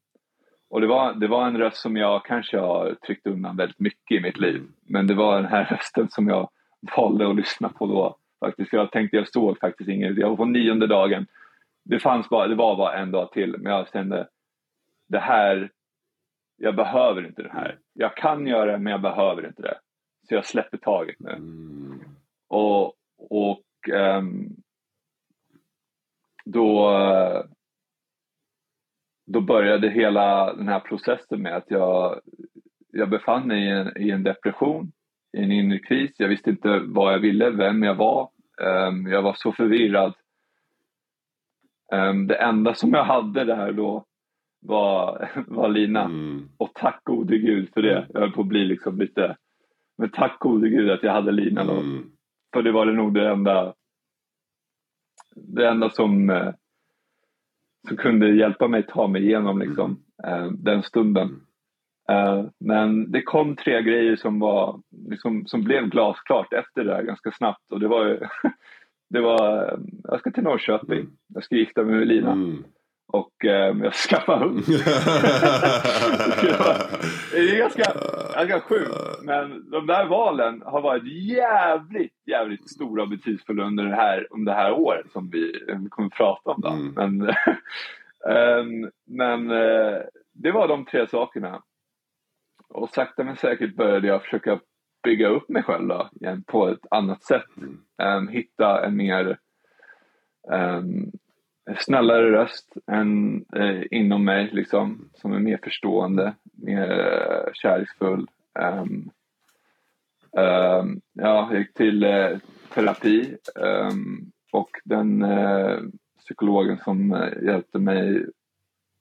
[0.71, 4.19] Och det var, det var en röst som jag kanske har tryckt undan väldigt mycket
[4.19, 4.63] i mitt liv.
[4.87, 6.51] Men det var den här rösten som jag
[6.97, 8.17] valde att lyssna på då.
[8.41, 8.73] Faktiskt.
[8.73, 10.19] Jag tänkte, jag såg faktiskt inget.
[10.19, 11.27] Jag var på nionde dagen.
[11.85, 14.29] Det, fanns bara, det var bara en dag till, men jag kände
[15.09, 15.71] det här,
[16.57, 17.79] jag behöver inte det här.
[17.93, 19.79] Jag kan göra det men jag behöver inte det.
[20.29, 21.31] Så jag släpper taget nu.
[21.31, 22.01] Mm.
[22.49, 24.57] Och, och um,
[26.45, 26.91] då,
[29.27, 32.21] då började hela den här processen med att jag,
[32.93, 34.93] jag befann mig i en, i en depression,
[35.37, 36.13] i en inre kris.
[36.19, 38.31] Jag visste inte vad jag ville, vem jag var.
[38.61, 40.15] Um, jag var så förvirrad.
[41.93, 44.05] Um, det enda som jag hade där då
[44.61, 46.05] var, var Lina.
[46.05, 46.49] Mm.
[46.57, 48.07] Och tack gode gud för det.
[48.13, 49.37] Jag höll på att bli liksom lite...
[49.99, 51.73] Men tack gode gud att jag hade Lina då.
[51.73, 52.11] Mm.
[52.55, 53.75] För det var det nog det enda,
[55.37, 56.53] det enda som, eh,
[57.89, 60.63] som kunde hjälpa mig ta mig igenom liksom, mm.
[60.63, 61.41] den stunden.
[62.11, 67.03] Uh, men det kom tre grejer som, var, liksom, som blev glasklart efter det där
[67.03, 67.73] ganska snabbt.
[67.73, 68.31] Och det var,
[69.11, 71.17] det var jag ska till Norrköping, mm.
[71.35, 72.35] jag ska gifta mig med Lina.
[73.17, 74.63] Och eh, jag skaffade hund.
[77.33, 77.93] det är ganska,
[78.35, 79.23] ganska sjukt.
[79.23, 84.45] Men de där valen har varit jävligt, jävligt stora och betydelsefulla under det här, om
[84.45, 85.53] det här året som vi,
[85.83, 86.61] vi kommer att prata om.
[86.61, 86.69] Då.
[86.69, 86.93] Mm.
[86.95, 87.21] Men,
[88.35, 89.99] um, men uh,
[90.33, 91.63] det var de tre sakerna.
[92.69, 94.61] Och sakta men säkert började jag försöka
[95.03, 97.57] bygga upp mig själv då, igen, på ett annat sätt.
[97.57, 97.79] Mm.
[98.03, 99.39] Um, hitta en mer
[100.53, 101.13] um,
[101.75, 108.27] snällare röst än eh, inom mig liksom, som är mer förstående, mer eh, kärleksfull.
[108.55, 109.11] Um,
[110.33, 112.39] um, ja, jag gick till eh,
[112.75, 115.79] terapi um, och den eh,
[116.19, 118.27] psykologen som eh, hjälpte mig,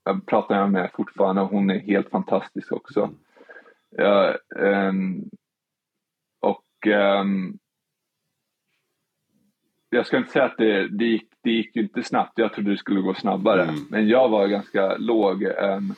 [0.04, 3.10] jag pratar med fortfarande, hon är helt fantastisk också.
[3.98, 4.38] Ja,
[6.40, 6.88] och
[9.90, 12.32] jag ska inte säga att det, det, gick, det gick inte snabbt.
[12.36, 13.64] Jag trodde det skulle gå snabbare.
[13.64, 13.76] Mm.
[13.90, 15.44] Men jag var ganska låg.
[15.44, 15.96] Um,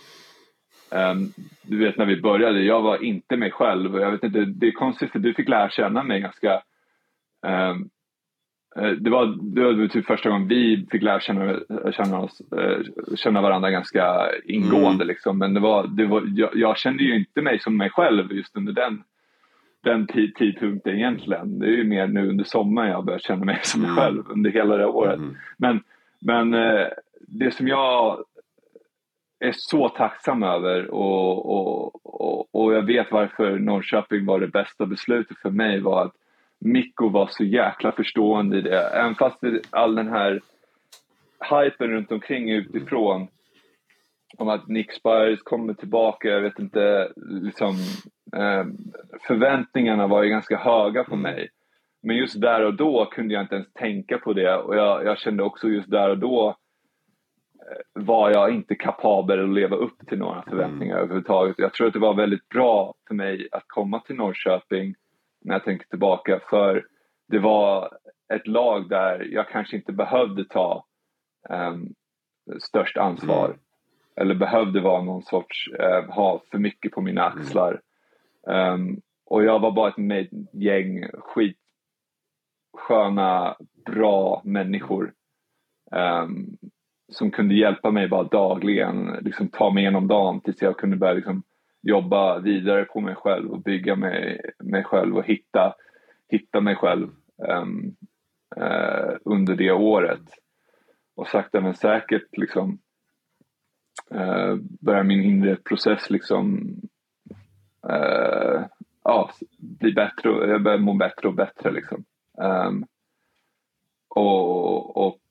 [0.92, 3.96] um, du vet när vi började, jag var inte mig själv.
[3.96, 6.62] Jag vet inte, det är konstigt för du fick lära känna mig ganska
[7.48, 7.90] um,
[9.00, 11.60] det var, det var typ första gången vi fick lära känna,
[11.92, 15.04] känna, oss, eh, känna varandra ganska ingående.
[15.04, 15.08] Mm.
[15.08, 15.38] Liksom.
[15.38, 18.58] Men det var, det var, jag, jag, kände ju inte mig som mig själv just
[18.58, 19.04] under den
[19.84, 21.60] den tidpunkten egentligen.
[21.60, 24.04] Det är ju mer nu under sommaren jag börjar känna mig som mig mm.
[24.04, 25.18] själv under hela det året.
[25.18, 25.36] Mm.
[25.58, 25.84] Men,
[26.20, 26.88] men eh,
[27.20, 28.24] det som jag
[29.40, 34.86] är så tacksam över och, och, och, och, jag vet varför Norrköping var det bästa
[34.86, 36.14] beslutet för mig var att
[36.60, 38.80] Mikko var så jäkla förstående i det.
[38.80, 40.42] Även fast all den här
[41.40, 43.28] hypen runt omkring utifrån
[44.38, 47.76] om att Nick Spires kommer tillbaka, jag vet inte, liksom
[49.28, 51.50] förväntningarna var ju ganska höga på mig.
[52.04, 55.20] Men just där och då kunde jag inte ens tänka på det och jag, jag
[55.20, 56.48] kände också just där och då
[57.60, 61.04] eh, var jag inte kapabel att leva upp till några förväntningar mm.
[61.04, 61.56] överhuvudtaget.
[61.60, 64.96] Jag tror att det var väldigt bra för mig att komma till Norrköping
[65.42, 66.86] när jag tänker tillbaka för
[67.28, 67.98] det var
[68.34, 70.86] ett lag där jag kanske inte behövde ta
[71.50, 71.94] um,
[72.60, 73.46] störst ansvar.
[73.46, 73.60] Mm.
[74.16, 77.42] Eller behövde vara någon sorts, uh, ha för mycket på mina mm.
[77.42, 77.82] axlar.
[78.48, 81.10] Um, och jag var bara ett gäng
[82.74, 85.14] skitsköna, bra människor.
[85.92, 86.58] Um,
[87.12, 91.14] som kunde hjälpa mig bara dagligen, liksom ta mig igenom dagen tills jag kunde börja
[91.14, 91.44] liksom
[91.82, 95.76] jobba vidare på mig själv och bygga mig, mig själv och hitta,
[96.30, 97.10] hitta mig själv
[97.48, 97.96] um,
[98.58, 100.22] uh, under det året.
[101.16, 102.80] Och sakta men säkert liksom
[104.14, 106.76] uh, börjar min inre process liksom
[107.90, 108.66] uh,
[109.04, 112.04] ja, bli bättre och jag börjar må bättre och bättre liksom.
[112.38, 112.86] Um,
[114.10, 114.78] och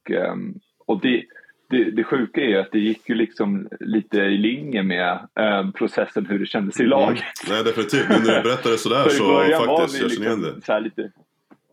[0.06, 1.24] och, um, och det,
[1.70, 6.26] det, det sjuka är att det gick ju liksom lite i linje med um, processen
[6.26, 7.24] hur det kändes i laget.
[7.46, 7.54] Mm.
[7.54, 10.66] Nej definitivt, men när du berättade sådär så faktiskt, jag känner igen liksom det.
[10.66, 11.12] Så lite,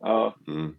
[0.02, 0.36] ja.
[0.48, 0.76] Mm.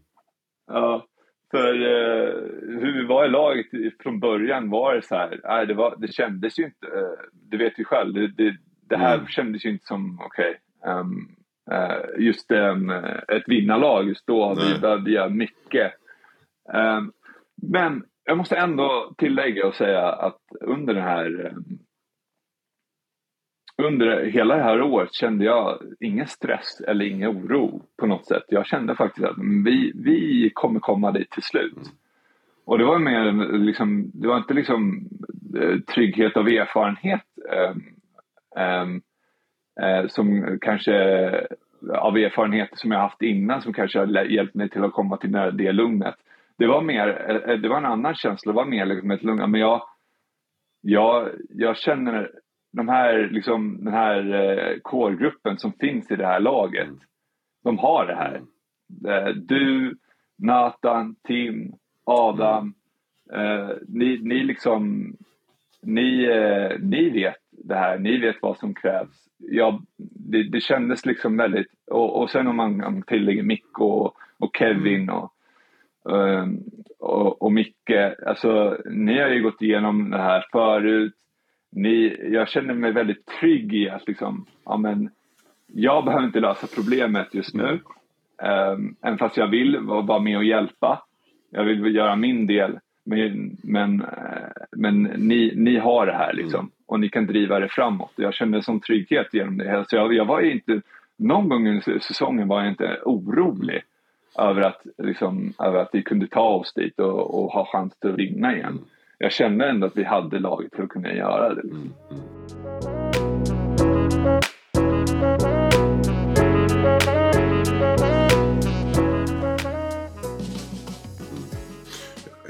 [0.67, 1.07] ja.
[1.51, 3.67] För uh, hur vi var i laget
[4.03, 6.93] från början var det så här, nej, det, var, det kändes ju inte, uh,
[7.33, 8.57] det vet vi själv, det, det,
[8.89, 9.27] det här mm.
[9.27, 10.61] kändes ju inte som okej.
[10.81, 11.37] Okay, um,
[11.73, 12.91] uh, just um,
[13.29, 14.55] ett vinnarlag just då.
[14.57, 14.75] Nej.
[14.75, 15.93] Vi behövde göra mycket.
[16.73, 17.13] Um,
[17.63, 21.55] men jag måste ändå tillägga och säga att under det här
[23.83, 28.45] under hela det här året kände jag ingen stress eller ingen oro på något sätt.
[28.49, 31.79] Jag kände faktiskt att vi, vi kommer komma dit till slut.
[32.65, 35.09] Och det var mer liksom, det var inte liksom
[35.61, 37.94] eh, trygghet av erfarenhet um, um, eh,
[40.09, 40.95] som kanske
[41.93, 45.33] av erfarenheter som jag haft innan som kanske har hjälpt mig till att komma till
[45.33, 46.15] det lugnet.
[46.59, 49.51] Det var mer, eh, det var en annan känsla, det var mer liksom ett lugn.
[49.51, 49.83] Men jag,
[50.81, 52.31] jag, jag känner
[52.73, 56.89] de här, liksom, den här eh, core-gruppen som finns i det här laget.
[57.65, 58.43] De har det här.
[59.09, 59.97] Eh, du,
[60.39, 61.73] Nathan, Tim,
[62.05, 62.75] Adam.
[63.33, 65.13] Eh, ni, ni liksom,
[65.83, 69.29] ni, eh, ni vet det här, ni vet vad som krävs.
[69.39, 74.57] Ja, det, det kändes liksom väldigt, och, och sen om man tillägger Mick och, och
[74.59, 75.33] Kevin och,
[76.03, 76.65] um,
[76.99, 81.15] och, och Micke, alltså ni har ju gått igenom det här förut.
[81.73, 85.11] Ni, jag känner mig väldigt trygg i att liksom, ja men,
[85.67, 87.81] jag behöver inte lösa problemet just nu.
[88.43, 91.03] Um, även fast jag vill vara med och hjälpa.
[91.51, 92.79] Jag vill göra min del.
[93.05, 96.71] Men, men, eh, men ni, ni har det här liksom mm.
[96.87, 98.13] Och ni kan driva det framåt.
[98.17, 99.85] Jag kände sån trygghet genom det.
[99.89, 100.81] Så jag, jag var inte,
[101.17, 103.83] någon gång under säsongen var jag inte orolig
[104.39, 108.15] över att, liksom, över att vi kunde ta oss dit och, och ha chans att
[108.15, 108.69] vinna igen.
[108.69, 108.85] Mm.
[109.19, 111.63] Jag kände ändå att vi hade laget för att kunna göra det.
[111.63, 111.93] Liksom.
[112.11, 112.25] Mm.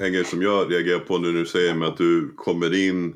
[0.04, 3.14] en grej som jag reagerar på nu när du säger att du kommer in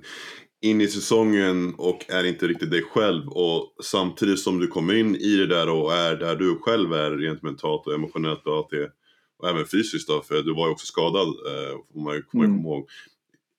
[0.60, 5.16] in i säsongen och är inte riktigt dig själv och samtidigt som du kommer in
[5.16, 8.70] i det där och är där du själv är rent mentalt och emotionellt och allt
[8.70, 8.90] det
[9.38, 12.60] och även fysiskt då för du var ju också skadad eh, får man komma mm.
[12.60, 12.88] ihåg.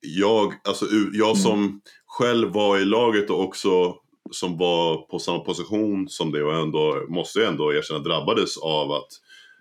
[0.01, 1.35] Jag, alltså, jag mm.
[1.35, 3.95] som själv var i laget och också
[4.31, 8.91] som var på samma position som det och ändå måste jag ändå erkänna drabbades av
[8.91, 9.11] att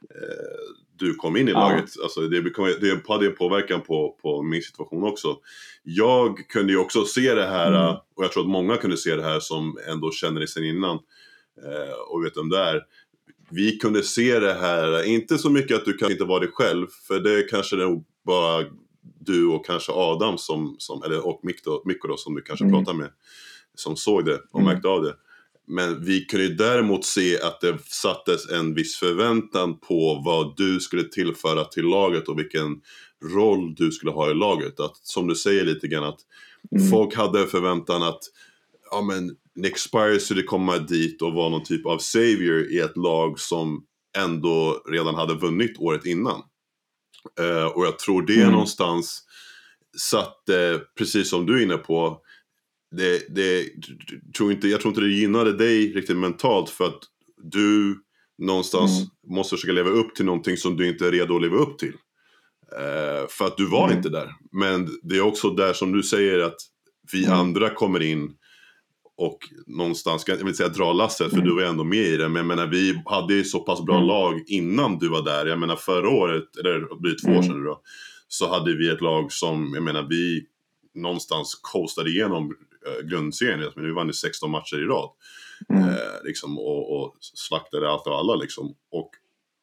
[0.02, 1.68] eh, du kom in i ja.
[1.68, 1.90] laget.
[2.02, 2.40] Alltså det,
[2.80, 5.36] det hade en påverkan på, på min situation också.
[5.82, 7.96] Jag kunde ju också se det här, mm.
[8.16, 10.98] och jag tror att många kunde se det här som ändå känner det sen innan
[11.64, 12.82] eh, och vet om det är.
[13.50, 16.86] Vi kunde se det här, inte så mycket att du kan inte vara dig själv,
[17.08, 18.64] för det kanske det är bara
[19.20, 22.74] du och kanske Adam som, som eller, och Mikko, Mikko då, som du kanske mm.
[22.76, 23.10] pratar med,
[23.74, 24.72] som såg det och mm.
[24.72, 25.14] märkte av det.
[25.68, 30.80] Men vi kunde ju däremot se att det sattes en viss förväntan på vad du
[30.80, 32.80] skulle tillföra till laget och vilken
[33.34, 34.80] roll du skulle ha i laget.
[34.80, 36.20] Att, som du säger lite grann att
[36.76, 36.90] mm.
[36.90, 38.20] folk hade förväntan att
[38.90, 42.96] ja, men Nick Spire skulle komma dit och vara någon typ av savior i ett
[42.96, 43.84] lag som
[44.16, 46.42] ändå redan hade vunnit året innan.
[47.40, 48.52] Uh, och jag tror det mm.
[48.52, 49.22] någonstans
[49.98, 52.20] satte, precis som du är inne på,
[52.90, 53.68] det, det,
[54.36, 57.00] tror inte, jag tror inte det gynnade dig riktigt mentalt för att
[57.42, 57.98] du
[58.38, 59.36] någonstans mm.
[59.36, 61.94] måste försöka leva upp till någonting som du inte är redo att leva upp till.
[62.72, 63.96] Uh, för att du var mm.
[63.96, 64.34] inte där.
[64.52, 66.56] Men det är också där som du säger att
[67.12, 67.38] vi mm.
[67.38, 68.34] andra kommer in
[69.18, 71.48] och någonstans, jag vill inte säga dra lasset för mm.
[71.48, 72.28] du var ändå med i det.
[72.28, 74.06] Men jag menar vi hade ju så pass bra mm.
[74.06, 75.46] lag innan du var där.
[75.46, 77.42] Jag menar förra året, eller det blir två år mm.
[77.42, 77.80] sedan då.
[78.28, 80.46] Så hade vi ett lag som, jag menar vi
[80.94, 82.50] någonstans coastade igenom eh,
[83.02, 83.72] grundserien.
[83.76, 85.10] Men vi vann ju 16 matcher i rad.
[85.68, 85.88] Mm.
[85.88, 88.74] Eh, liksom, och, och slaktade allt och alla liksom.
[88.90, 89.10] Och,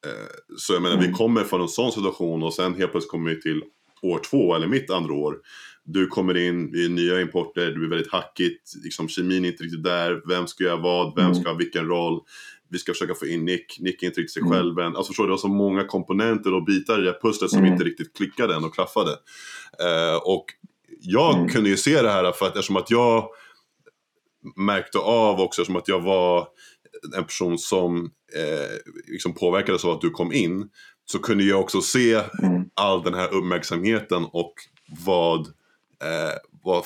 [0.06, 1.10] eh, så jag menar, mm.
[1.10, 3.62] vi kommer från en sån situation och sen helt plötsligt kommer vi till
[4.02, 5.38] år två, eller mitt andra år.
[5.84, 9.64] Du kommer in, vi är nya importer, det blir väldigt hackigt, liksom, kemin är inte
[9.64, 11.34] riktigt där, vem ska göra vad, vem mm.
[11.34, 12.20] ska ha vilken roll?
[12.68, 14.52] Vi ska försöka få in Nick, Nick är inte riktigt sig mm.
[14.52, 14.96] själv än.
[14.96, 17.58] Alltså förstår du, det var så många komponenter och bitar i det här pusslet som
[17.58, 17.72] mm.
[17.72, 19.10] inte riktigt klickade än och klaffade.
[19.10, 20.44] Uh, och
[21.00, 21.48] jag mm.
[21.48, 23.28] kunde ju se det här för att eftersom att jag
[24.56, 26.48] märkte av också som att jag var
[27.16, 30.68] en person som eh, liksom påverkades av att du kom in.
[31.04, 32.64] Så kunde jag också se mm.
[32.74, 34.54] all den här uppmärksamheten och
[35.04, 35.40] vad,
[36.02, 36.84] eh, vad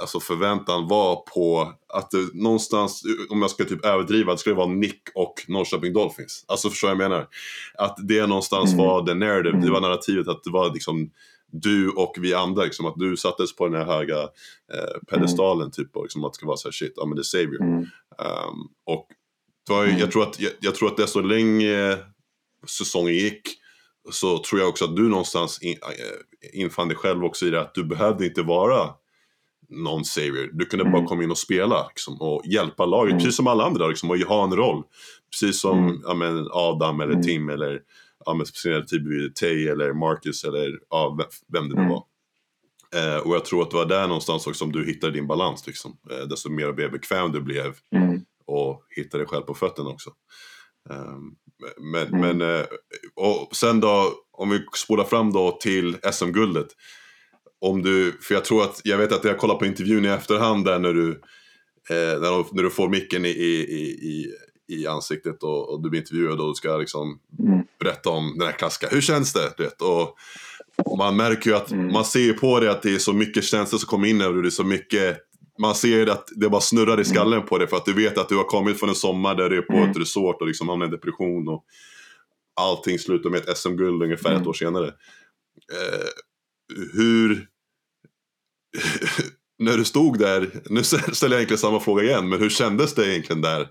[0.00, 4.66] alltså förväntan var på att det någonstans, om jag ska typ överdriva, det skulle vara
[4.66, 6.44] Nick och Norrköping Dolphins.
[6.48, 7.28] Alltså förstår jag vad jag menar?
[7.74, 8.86] Att det någonstans mm.
[8.86, 11.10] var the narrative, det var narrativet att det var liksom
[11.52, 14.22] du och vi andra, liksom, att du sattes på den här höga
[14.72, 15.70] eh, pedestalen mm.
[15.70, 17.62] typ och liksom, att det ska vara så här shit, ja men det är savior.
[17.62, 17.78] Mm.
[17.78, 19.08] Um, och
[19.68, 21.98] var, jag, tror att, jag, jag, tror att desto längre
[22.66, 23.42] säsongen gick
[24.10, 27.60] så tror jag också att du någonstans in, äh, infann dig själv också i det
[27.60, 28.90] att du behövde inte vara
[29.68, 30.50] någon savior.
[30.52, 30.92] Du kunde mm.
[30.92, 33.18] bara komma in och spela liksom, och hjälpa laget, mm.
[33.18, 34.82] precis som alla andra, liksom, och ha en roll.
[35.30, 36.00] Precis som mm.
[36.04, 37.22] ja, men, Adam eller mm.
[37.22, 37.80] Tim eller
[38.24, 41.18] ja, men speciellt typ Tay eller Marcus eller ja,
[41.52, 41.92] vem det nu mm.
[41.92, 42.04] var.
[42.94, 45.66] Eh, och jag tror att det var där någonstans också som du hittade din balans
[45.66, 45.98] liksom.
[46.10, 48.20] Eh, desto mer bekväm du blev mm.
[48.46, 50.10] och hittade dig själv på fötterna också.
[50.90, 51.18] Eh,
[51.92, 52.20] men, mm.
[52.20, 52.66] men eh,
[53.14, 56.68] och sen då, om vi spolar fram då till SM-guldet.
[57.60, 60.64] Om du, för jag tror att, jag vet att jag kollar på intervjun i efterhand
[60.64, 61.10] där när du,
[61.90, 64.32] eh, när, när du får micken i, i, i, i
[64.86, 67.62] ansiktet och, och du blir intervjuad och du ska liksom mm.
[67.78, 69.52] berätta om den här klassiska, hur känns det?
[69.56, 69.82] Du vet?
[69.82, 70.16] Och,
[70.98, 71.92] man märker ju att, mm.
[71.92, 74.42] man ser ju på det att det är så mycket känslor som kommer in över
[74.42, 75.18] det, är så mycket
[75.58, 77.48] man ser att det bara snurrar i skallen mm.
[77.48, 79.58] på det för att du vet att du har kommit från en sommar där du
[79.58, 79.90] är på mm.
[79.90, 81.64] ett resort och liksom hamnar i depression och
[82.60, 84.42] allting slutar med ett SM-guld ungefär mm.
[84.42, 84.86] ett år senare.
[84.86, 86.08] Eh,
[86.92, 87.46] hur...
[89.58, 93.12] när du stod där, nu ställer jag egentligen samma fråga igen, men hur kändes det
[93.12, 93.68] egentligen där?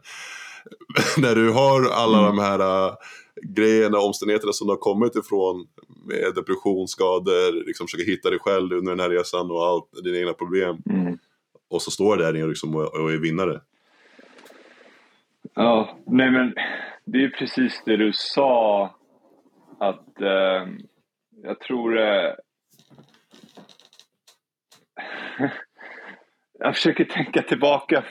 [1.18, 2.36] när du har alla mm.
[2.36, 2.96] de här uh,
[3.44, 5.68] grejerna, omständigheterna som du har kommit ifrån
[6.06, 10.18] med depression, skador, liksom försöka hitta dig själv under den här resan och allt, dina
[10.18, 10.78] egna problem.
[10.90, 11.18] Mm.
[11.70, 13.62] Och så står du där liksom och, och är vinnare.
[15.56, 16.54] Ja, nej men
[17.06, 18.84] det är precis det du sa
[19.80, 20.68] att eh,
[21.44, 22.34] jag tror eh,
[26.64, 28.04] jag försöker tänka tillbaka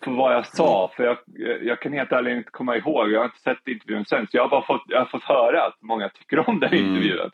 [0.00, 1.18] på vad jag sa, för jag,
[1.62, 3.10] jag kan helt ärligt inte komma ihåg.
[3.10, 5.66] Jag har inte sett intervjun sen, så jag har bara fått, jag har fått höra
[5.66, 6.86] att många tycker om den mm.
[6.86, 7.30] intervjun.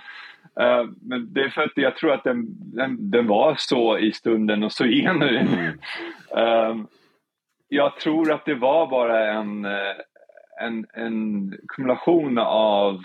[0.60, 4.12] Uh, men det är för att jag tror att den, den, den var så i
[4.12, 5.48] stunden och så genuin.
[5.48, 5.78] Mm.
[6.38, 6.86] Uh,
[7.68, 9.64] jag tror att det var bara en,
[10.60, 13.02] en, en kumulation av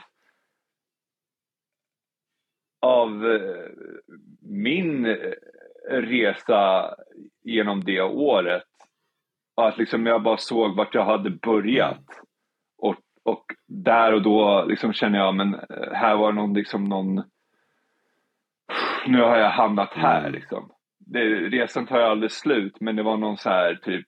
[2.82, 3.40] av
[4.42, 5.18] min
[5.90, 6.94] resa
[7.44, 8.64] genom det året.
[9.56, 12.06] Att liksom jag bara såg vart jag hade börjat.
[12.78, 17.24] Och, och där och då liksom känner jag, men eh, här var någon, liksom någon
[19.08, 20.32] nu har jag hamnat här mm.
[20.32, 20.72] liksom.
[21.00, 24.06] Det, resan tar ju aldrig slut, men det var någon så här typ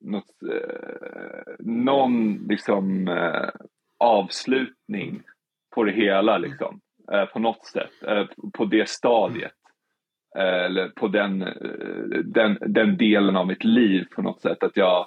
[0.00, 3.48] något, eh, någon liksom eh,
[3.98, 5.22] avslutning
[5.74, 6.80] på det hela liksom.
[7.12, 9.52] Eh, på något sätt, eh, på det stadiet.
[10.36, 14.62] Eh, eller på den, eh, den, den delen av mitt liv på något sätt.
[14.62, 15.06] Att jag,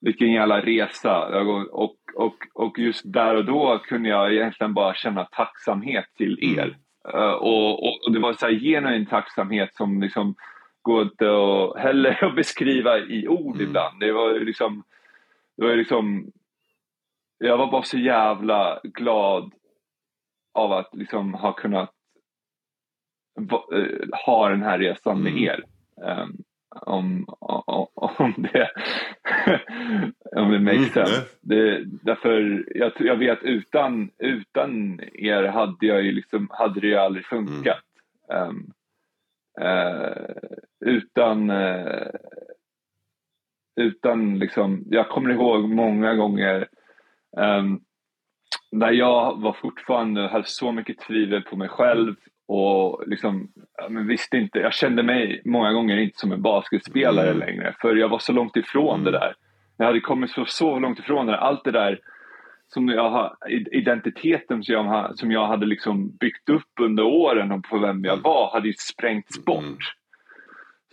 [0.00, 1.40] vilken jävla resa.
[1.72, 6.58] Och, och, och just där och då kunde jag egentligen bara känna tacksamhet till mm.
[6.58, 6.76] er.
[7.14, 7.34] Mm.
[7.34, 10.34] Och, och, och, det var så här genuin tacksamhet som liksom
[10.82, 13.68] går inte att heller att beskriva i ord mm.
[13.68, 14.00] ibland.
[14.00, 14.84] Det var liksom,
[15.56, 16.32] det var liksom,
[17.38, 19.52] jag var bara så jävla glad
[20.54, 21.93] av att liksom ha kunnat Eh,
[24.26, 25.44] ha den här resan med mm.
[25.44, 25.64] er.
[25.96, 26.36] Um,
[26.70, 28.70] om, om, om det
[30.40, 31.26] om det makes mm, sense.
[31.40, 36.96] Det, därför jag, jag vet utan, utan er hade jag ju liksom, hade det ju
[36.96, 37.82] aldrig funkat.
[38.28, 38.72] Um,
[39.60, 40.34] uh,
[40.80, 42.08] utan uh,
[43.76, 46.68] utan liksom, jag kommer ihåg många gånger
[47.36, 47.80] Um,
[48.70, 52.16] där jag var fortfarande, hade så mycket tvivel på mig själv
[52.46, 53.48] och liksom,
[53.88, 57.38] men visste inte, jag kände mig många gånger inte som en basketspelare mm.
[57.38, 59.04] längre för jag var så långt ifrån mm.
[59.04, 59.34] det där.
[59.76, 62.00] Jag hade kommit så, så långt ifrån det allt det där
[62.68, 63.36] som jag har,
[63.72, 68.12] identiteten som jag, som jag hade liksom byggt upp under åren och på vem jag
[68.12, 68.22] mm.
[68.22, 69.44] var hade ju sprängts mm.
[69.44, 69.94] bort.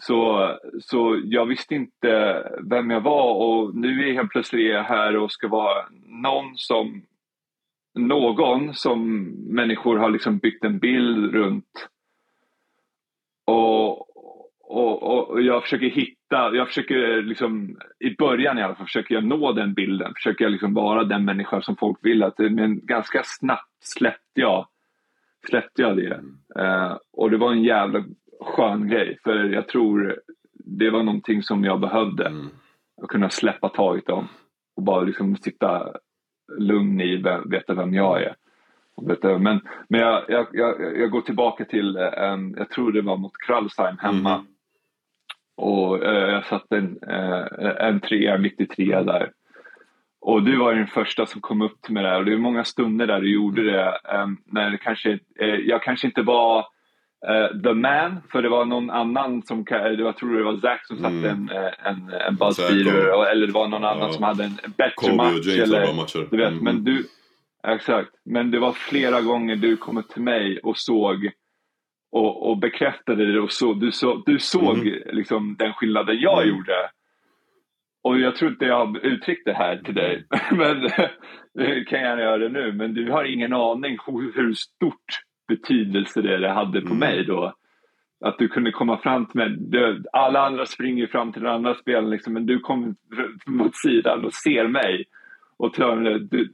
[0.02, 5.18] Så, så jag visste inte vem jag var och nu är helt plötsligt jag här
[5.18, 7.02] och ska vara någon som
[7.96, 9.26] någon som
[9.56, 11.88] människor har liksom byggt en bild runt.
[13.46, 13.92] Och,
[14.62, 19.24] och, och jag försöker hitta, jag försöker liksom, i början i alla fall, försöker jag
[19.24, 20.14] nå den bilden.
[20.14, 24.68] Försöker jag liksom vara den människa som folk vill att, men ganska snabbt släppte jag,
[25.50, 26.22] släppte jag det.
[26.60, 28.04] Uh, och det var en jävla
[28.42, 30.20] skön grej, för jag tror
[30.54, 32.28] det var någonting som jag behövde.
[32.28, 32.50] Mm.
[33.02, 34.28] Att kunna släppa taget om
[34.76, 35.94] och bara liksom sitta
[36.58, 38.36] lugn i, veta vem jag är.
[39.40, 43.38] Men, men jag, jag, jag, jag går tillbaka till, um, jag tror det var mot
[43.48, 44.34] Krallsheim hemma.
[44.34, 44.46] Mm.
[45.58, 47.46] Och uh, jag satte en, uh,
[47.80, 49.32] en trea, 93 där.
[50.22, 52.64] Och du var den första som kom upp till mig där och det var många
[52.64, 54.00] stunder där du gjorde det.
[54.24, 56.66] Um, när det kanske, uh, jag kanske inte var
[57.30, 60.98] Uh, The Man, för det var någon annan som, jag tror det var Zack som
[60.98, 61.26] satte mm.
[61.26, 61.50] en,
[61.86, 64.14] en, en buzzbeater eller det var någon annan ja.
[64.14, 65.38] som hade en bättre Kobe match.
[65.38, 66.28] Och James eller, matcher.
[66.32, 66.64] Du vet, mm.
[66.64, 67.06] men du,
[67.68, 68.10] exakt.
[68.26, 71.32] Men det var flera gånger du kom till mig och såg
[72.12, 75.02] och, och bekräftade det och så, du, så, du såg mm.
[75.12, 76.56] liksom den skillnaden jag mm.
[76.56, 76.90] gjorde.
[78.04, 80.90] Och jag tror inte jag har uttryckt det här till dig, men
[81.86, 82.74] kan jag göra det nu.
[82.74, 83.98] Men du har ingen aning
[84.36, 85.22] hur stort
[85.56, 87.00] betydelse det, det hade på mm.
[87.00, 87.54] mig då.
[88.26, 89.58] Att du kunde komma fram till mig.
[90.14, 92.96] alla andra springer fram till den andra spelaren liksom, men du kommer
[93.46, 95.06] mot sidan och ser mig.
[95.58, 95.74] Och
[96.32, 96.54] du,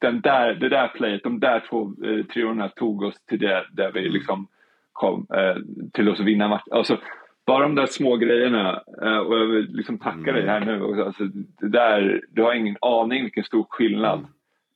[0.00, 3.92] den där, det där playet, de där två eh, triorna tog oss till det där
[3.92, 4.12] vi mm.
[4.12, 4.48] liksom
[4.92, 5.56] kom eh,
[5.92, 6.72] till oss att vinna matchen.
[6.72, 6.98] Alltså,
[7.46, 10.34] bara de där små grejerna, eh, och jag vill liksom tacka mm.
[10.34, 11.04] dig här nu också.
[11.04, 11.24] Alltså,
[11.60, 14.30] det där, du har ingen aning vilken stor skillnad mm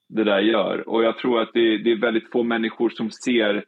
[0.09, 0.89] det där gör.
[0.89, 3.65] Och jag tror att det, det, är väldigt få människor som ser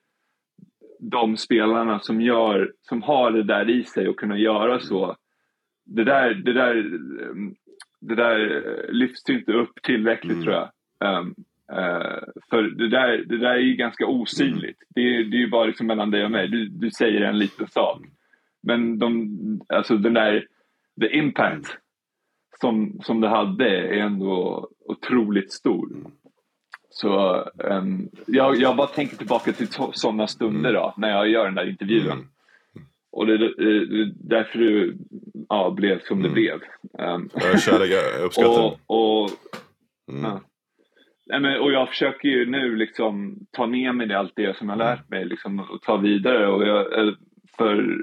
[1.01, 5.17] de spelarna som, gör, som har det där i sig och kunna göra så.
[5.87, 6.75] Det där, det där,
[8.01, 10.45] det där lyfts inte upp tillräckligt mm.
[10.45, 10.71] tror jag.
[11.19, 11.35] Um,
[11.73, 12.19] uh,
[12.51, 14.63] för det där, det där är ju ganska osynligt.
[14.63, 14.89] Mm.
[14.89, 16.49] Det, det är ju bara liksom mellan dig och mig.
[16.49, 18.01] Du, du säger en liten sak.
[18.63, 20.47] Men de, alltså den där,
[21.01, 21.81] the impact mm.
[22.61, 25.89] som, som det hade är ändå otroligt stor.
[27.05, 27.15] Mm.
[27.15, 31.55] Så um, jag, jag bara tänker tillbaka till sådana stunder då, när jag gör den
[31.55, 32.11] där intervjun.
[32.11, 32.27] Mm.
[33.13, 34.95] Och det är därför det
[35.49, 36.35] ja, blev som det mm.
[36.35, 36.55] blev.
[36.99, 39.31] Um, jag kärlek, jag uppskattar och, och,
[40.11, 40.25] mm.
[40.25, 40.41] ja.
[41.27, 44.69] Nej, men, och jag försöker ju nu liksom ta med mig det, allt det som
[44.69, 46.49] jag lärt mig liksom, och ta vidare.
[46.49, 47.15] Och jag,
[47.59, 47.99] för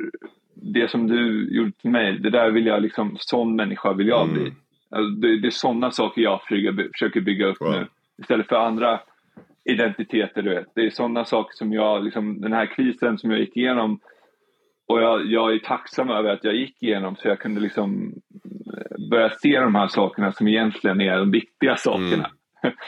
[0.53, 4.29] det som du gjorde till mig, det där vill jag liksom, sån människa vill jag
[4.29, 4.41] bli.
[4.41, 4.55] Mm.
[4.89, 7.71] Alltså, det, det är sådana saker jag försöker, försöker bygga upp wow.
[7.71, 7.87] nu.
[8.21, 8.99] Istället för andra
[9.65, 10.67] identiteter, du vet.
[10.75, 13.99] Det är sådana saker som jag, liksom, den här krisen som jag gick igenom
[14.87, 18.13] och jag, jag är tacksam över att jag gick igenom så jag kunde liksom
[18.77, 22.29] eh, börja se de här sakerna som egentligen är de viktiga sakerna.
[22.63, 22.75] Mm.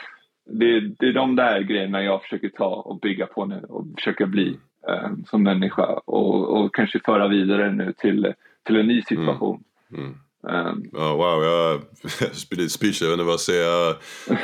[0.50, 4.26] Det, det, är de där grejerna jag försöker ta och bygga på nu och försöka
[4.26, 4.58] bli
[4.90, 9.64] eh, som människa och, och kanske föra vidare nu till, till en ny situation.
[9.92, 10.04] Mm.
[10.04, 10.18] Mm.
[10.50, 11.82] Um, oh, wow, jag
[12.50, 13.96] blir speech, jag vet inte vad jag säger.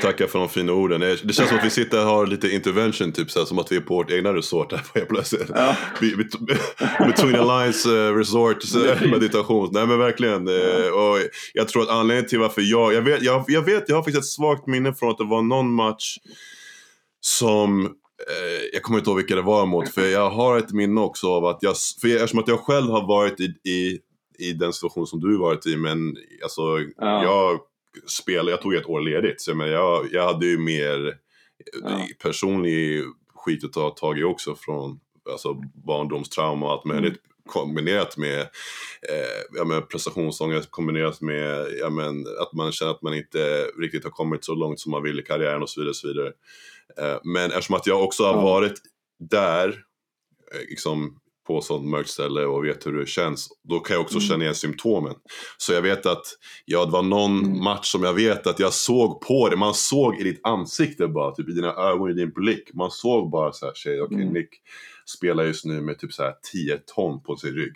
[0.02, 1.00] Tackar för de fina orden.
[1.00, 3.72] Det känns som att vi sitter och har lite intervention, typ så här, som att
[3.72, 5.50] vi är på vårt egna resort här helt plötsligt.
[5.56, 5.76] Ja.
[7.08, 8.58] Between lines uh, resort
[9.02, 9.70] meditation.
[9.72, 10.48] Nej men verkligen.
[10.48, 11.18] Uh, och
[11.54, 14.24] jag tror att anledningen till varför jag, jag vet, jag, jag vet, jag har faktiskt
[14.24, 16.18] ett svagt minne från att det var någon match
[17.22, 21.02] som eh, jag kommer inte ihåg vilka det var mot, för jag har ett minne
[21.02, 24.00] också av att jag, för eftersom att jag själv har varit i, i
[24.40, 25.78] i den situation som du varit i.
[25.78, 26.62] Men alltså,
[26.98, 27.24] ja.
[27.24, 27.60] jag
[28.08, 29.42] spelade, jag tog ett år ledigt.
[29.42, 31.18] Så men jag, jag hade ju mer
[31.84, 32.08] ja.
[32.24, 33.04] personlig
[33.36, 35.00] skit att ta tag i också från
[35.32, 35.54] alltså,
[35.86, 37.14] barndomstrauma och allt möjligt.
[37.14, 37.20] Mm.
[37.46, 38.40] Kombinerat med,
[39.10, 44.04] eh, ja, men prestationsångest, kombinerat med ja, men, att man känner att man inte riktigt
[44.04, 45.90] har kommit så långt som man vill i karriären och så vidare.
[45.90, 46.32] Och så vidare.
[46.98, 48.82] Eh, men eftersom att jag också har varit
[49.20, 49.68] där,
[50.54, 53.50] eh, liksom, på sånt mörkt ställe och vet hur det känns.
[53.64, 54.28] Då kan jag också mm.
[54.28, 55.16] känna igen symptomen.
[55.58, 56.24] Så jag vet att,
[56.66, 57.64] ja det var någon mm.
[57.64, 59.56] match som jag vet att jag såg på det.
[59.56, 62.74] Man såg i ditt ansikte bara, typ i dina ögon, i din blick.
[62.74, 64.34] Man såg bara så här, okej okay, mm.
[64.34, 64.50] Nick
[65.06, 67.74] spelar just nu med typ så här 10 ton på sin rygg.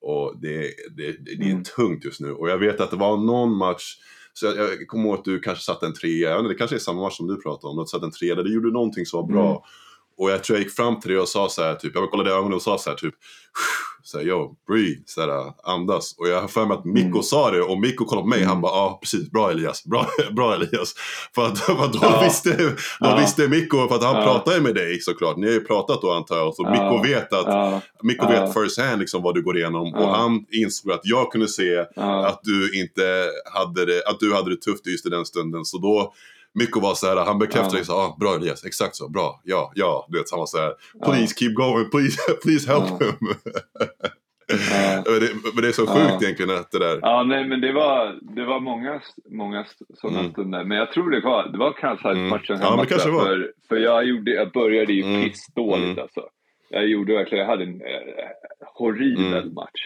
[0.00, 0.60] Och det,
[0.96, 1.64] det, det, det är mm.
[1.76, 2.32] tungt just nu.
[2.32, 3.96] Och jag vet att det var någon match
[4.32, 7.00] Så jag, jag kommer ihåg att du kanske satte en trea, det kanske är samma
[7.00, 9.20] match som du pratade om, att du satte en trea där du gjorde någonting som
[9.20, 9.64] var bra.
[10.16, 12.30] Och jag tror jag gick fram till dig och sa så här, typ, jag kollade
[12.30, 13.14] i ögonen och sa så här, typ
[14.06, 16.14] så här, yo, breathe, så här, andas.
[16.18, 17.22] Och jag har för mig att Mikko mm.
[17.22, 18.48] sa det och Mikko kollade på mig, mm.
[18.48, 20.06] han bara, ja ah, precis, bra Elias, bra,
[20.36, 20.94] bra Elias.
[21.34, 22.22] För att, för att då, ja.
[22.24, 23.16] visste, då ja.
[23.16, 24.22] visste Mikko, för att han ja.
[24.22, 26.70] pratade med dig såklart, ni har ju pratat då antar jag, så ja.
[26.70, 27.80] Mikko vet att, ja.
[28.02, 29.94] Mikko vet first hand liksom vad du går igenom.
[29.94, 31.78] Och han insåg att jag kunde se
[32.26, 35.64] att du inte hade det, att du hade det tufft just i den stunden.
[35.64, 36.14] Så då
[36.54, 37.84] Mikko var så här, han bekräftade ja.
[37.84, 40.06] så ah, bra Elias, exakt så, bra, ja, ja.
[40.08, 40.74] Du vet, han var så här,
[41.04, 41.36] please ja.
[41.38, 43.06] keep going, please, please help ja.
[43.06, 43.16] him.
[44.48, 46.98] Men, det, men, det, är så sjukt egentligen att det där.
[47.02, 49.00] Ja, nej men det var, det var många,
[49.30, 50.32] många sådana mm.
[50.32, 50.64] stunder.
[50.64, 52.68] Men jag tror det var, det var Karlshamnsmatchen mm.
[52.68, 52.86] hemma.
[52.90, 52.98] Ja.
[52.98, 55.24] För, för jag, gjorde, jag började ju mm.
[55.24, 55.98] pissdåligt mm.
[55.98, 56.22] alltså.
[56.70, 58.30] Jag gjorde verkligen, jag hade en eh,
[58.74, 59.54] horribel mm.
[59.54, 59.80] match.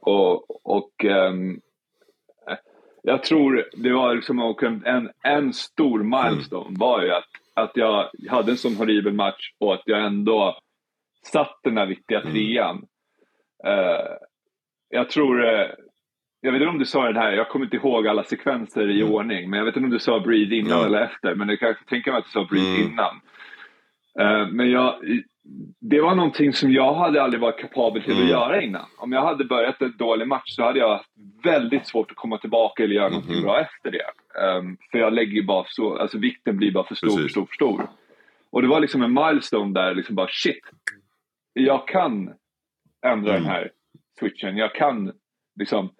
[0.00, 1.60] Och, och um,
[3.08, 6.78] jag tror det var liksom en, en stor milestone mm.
[6.78, 10.58] var ju att, att jag hade en sån horribel match och att jag ändå
[11.32, 12.32] satt den där viktiga mm.
[12.32, 12.76] trean.
[13.66, 14.16] Uh,
[14.88, 15.66] jag tror, uh,
[16.40, 19.00] jag vet inte om du sa det här, jag kommer inte ihåg alla sekvenser i
[19.00, 19.12] mm.
[19.12, 20.86] ordning, men jag vet inte om du sa breathe innan ja.
[20.86, 22.92] eller efter, men jag kan tänka mig att du sa breathe mm.
[22.92, 23.20] innan.
[24.20, 24.94] Uh, men jag,
[25.80, 28.24] det var någonting som jag hade aldrig varit kapabel till mm.
[28.24, 28.86] att göra innan.
[28.98, 31.10] Om jag hade börjat en dålig match så hade jag haft
[31.44, 33.18] väldigt svårt att komma tillbaka eller göra mm.
[33.18, 34.04] någonting bra efter det.
[34.58, 37.54] Um, för jag lägger bara så, alltså vikten blir bara för stor, för stor, för
[37.54, 37.88] stor.
[38.50, 40.64] Och det var liksom en milestone där, liksom bara shit.
[41.52, 42.32] Jag kan
[43.06, 43.42] ändra mm.
[43.42, 43.70] den här
[44.18, 44.56] switchen.
[44.56, 45.12] Jag kan
[45.60, 45.90] liksom.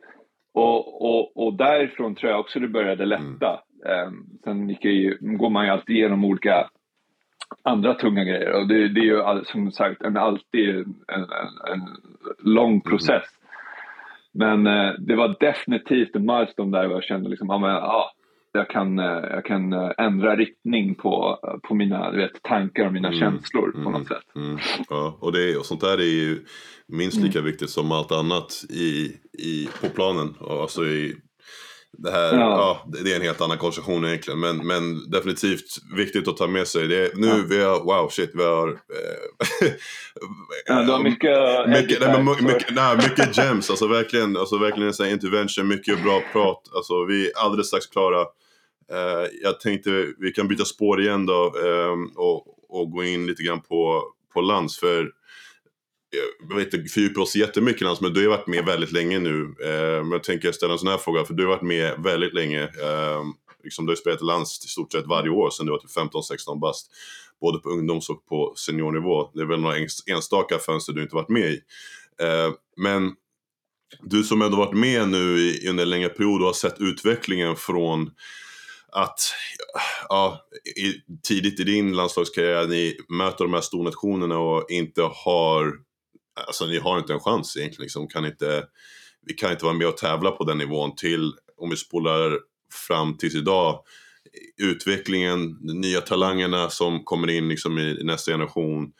[0.52, 3.60] Och, och, och därifrån tror jag också det började lätta.
[4.06, 6.70] Um, sen gick ju, går man ju alltid igenom olika
[7.62, 8.52] andra tunga grejer.
[8.52, 11.80] Och det, det är ju som sagt en, alltid en, en, en
[12.38, 12.80] lång mm.
[12.80, 13.24] process.
[14.34, 14.62] Mm.
[14.62, 18.12] Men eh, det var definitivt en milestone där jag kände liksom, ja, men, ja,
[18.52, 23.08] jag, kan, eh, jag kan eh, ändra riktning på, på mina vet, tankar och mina
[23.08, 23.20] mm.
[23.20, 24.04] känslor på något mm.
[24.04, 24.36] sätt.
[24.36, 24.58] Mm.
[24.88, 26.44] Ja, och, det, och sånt där är ju
[26.88, 27.50] minst lika mm.
[27.50, 30.34] viktigt som allt annat i, i, på planen.
[30.40, 31.14] Alltså i,
[31.98, 32.38] det här, ja.
[32.38, 33.00] ja.
[33.02, 34.40] det är en helt annan konstruktion egentligen.
[34.40, 35.66] Men, men definitivt
[35.96, 36.88] viktigt att ta med sig.
[36.88, 37.44] Det är, nu ja.
[37.48, 38.68] vi har, wow shit, vi har...
[38.68, 39.72] Eh,
[40.66, 41.68] ja, du har mycket...
[41.68, 46.22] mycket, nej, mycket, mycket, nej, mycket gems, alltså verkligen, alltså verkligen en intervention, mycket bra
[46.32, 46.62] prat.
[46.74, 48.20] Alltså vi är alldeles strax klara.
[48.92, 53.42] Eh, jag tänkte vi kan byta spår igen då eh, och, och gå in lite
[53.42, 54.02] grann på,
[54.34, 54.78] på lands.
[54.78, 55.10] För
[56.48, 59.42] jag vet inte fördjupa oss jättemycket Lans, men du har varit med väldigt länge nu.
[59.42, 62.34] Eh, men jag tänker ställa en sån här fråga, för du har varit med väldigt
[62.34, 62.62] länge.
[62.62, 63.22] Eh,
[63.64, 65.96] liksom, du har spelat i lands i stort sett varje år sedan du var typ
[65.96, 66.90] 15-16 bast.
[67.40, 69.30] Både på ungdoms och på seniornivå.
[69.34, 69.76] Det är väl några
[70.06, 71.60] enstaka fönster du inte varit med i.
[72.22, 73.12] Eh, men
[74.00, 77.56] du som ändå varit med nu i, under en längre period och har sett utvecklingen
[77.56, 78.10] från
[78.92, 79.18] att
[80.08, 80.40] ja,
[80.76, 80.92] i,
[81.22, 85.85] tidigt i din landslagskarriär, ni möter de här stornationerna och inte har
[86.46, 87.82] alltså ni har inte en chans egentligen.
[87.82, 88.64] Liksom, kan inte,
[89.26, 92.38] vi kan inte vara med och tävla på den nivån till, om vi spolar
[92.88, 93.82] fram tills idag,
[94.62, 98.92] utvecklingen, de nya talangerna som kommer in liksom i, nästa generation.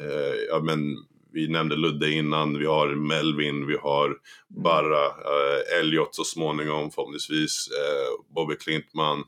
[0.00, 0.96] Eh, ja, men,
[1.32, 4.16] vi nämnde Ludde innan, vi har Melvin, vi har
[4.64, 9.24] Barra, eh, Elliot så småningom förhoppningsvis, eh, Bobby Klintman.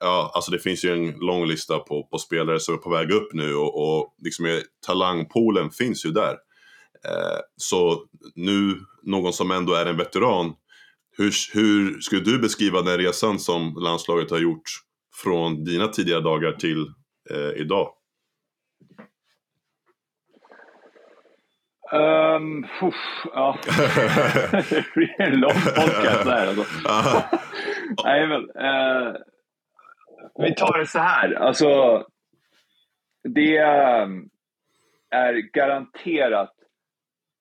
[0.00, 3.10] Ja, alltså det finns ju en lång lista på, på spelare som är på väg
[3.10, 6.36] upp nu och, och liksom eh, talangpoolen finns ju där.
[7.04, 10.54] Eh, så nu, någon som ändå är en veteran,
[11.16, 14.70] hur, hur skulle du beskriva den resan som landslaget har gjort
[15.22, 16.86] från dina tidiga dagar till
[17.30, 17.94] eh, idag?
[21.92, 23.58] Um, uff, ja.
[24.70, 26.64] det blir en lång podcast där alltså.
[28.04, 29.16] Nej, men, uh,
[30.38, 31.34] vi tar det så här.
[31.34, 32.04] Alltså,
[33.34, 33.56] det
[35.10, 36.57] är garanterat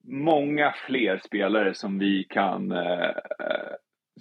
[0.07, 3.11] många fler spelare som vi kan eh,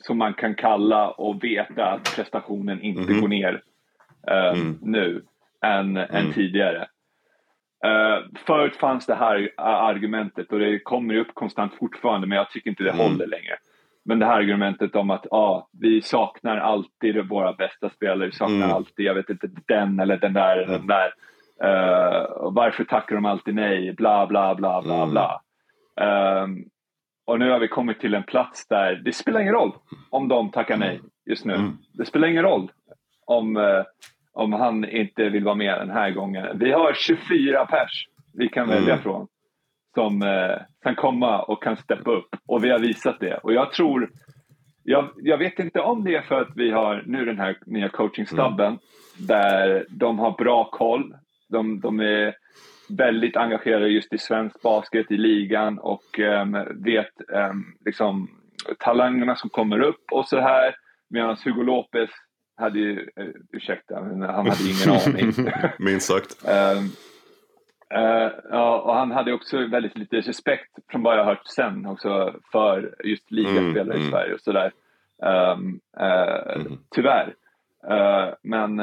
[0.00, 3.20] som man kan kalla och veta att prestationen inte mm.
[3.20, 3.62] går ner
[4.30, 4.78] eh, mm.
[4.82, 5.22] nu
[5.62, 6.16] än, mm.
[6.16, 6.88] än tidigare.
[7.86, 12.70] Uh, förut fanns det här argumentet och det kommer upp konstant fortfarande men jag tycker
[12.70, 13.06] inte det mm.
[13.06, 13.56] håller längre.
[14.04, 18.56] Men det här argumentet om att ah, vi saknar alltid våra bästa spelare, vi saknar
[18.56, 18.70] mm.
[18.70, 21.12] alltid, jag vet inte, den eller den där, den där.
[21.64, 23.92] Uh, varför tackar de alltid nej?
[23.92, 25.10] Bla, bla, bla, bla, mm.
[25.10, 25.40] bla.
[26.00, 26.64] Um,
[27.26, 29.72] och nu har vi kommit till en plats där det spelar ingen roll
[30.10, 31.54] om de tackar nej just nu.
[31.54, 31.76] Mm.
[31.92, 32.72] Det spelar ingen roll
[33.26, 33.82] om, uh,
[34.32, 36.58] om han inte vill vara med den här gången.
[36.58, 39.02] Vi har 24 pers vi kan välja mm.
[39.02, 39.26] från
[39.94, 42.36] som uh, kan komma och kan steppa upp.
[42.46, 43.36] Och vi har visat det.
[43.36, 44.10] Och jag tror,
[44.82, 47.88] jag, jag, vet inte om det är för att vi har nu den här nya
[47.88, 48.78] coachingstabben mm.
[49.18, 51.14] där de har bra koll.
[51.48, 52.34] De, de, är
[52.88, 56.52] väldigt engagerade just i svensk basket, i ligan och um,
[56.84, 58.30] vet um, liksom
[58.78, 60.76] talangerna som kommer upp och så här.
[61.10, 62.10] Medan Hugo Lopez
[62.56, 65.32] hade ju, uh, ursäkta, men han hade ingen aning.
[65.78, 66.44] Minst sagt.
[66.44, 66.90] Um,
[67.94, 71.86] Uh, ja, och han hade också väldigt lite respekt från vad jag har hört sen
[71.86, 74.06] också för just ligaspelare mm, mm.
[74.06, 74.72] i Sverige och sådär.
[75.22, 76.78] Um, uh, mm.
[76.94, 77.34] Tyvärr.
[77.90, 78.80] Uh, men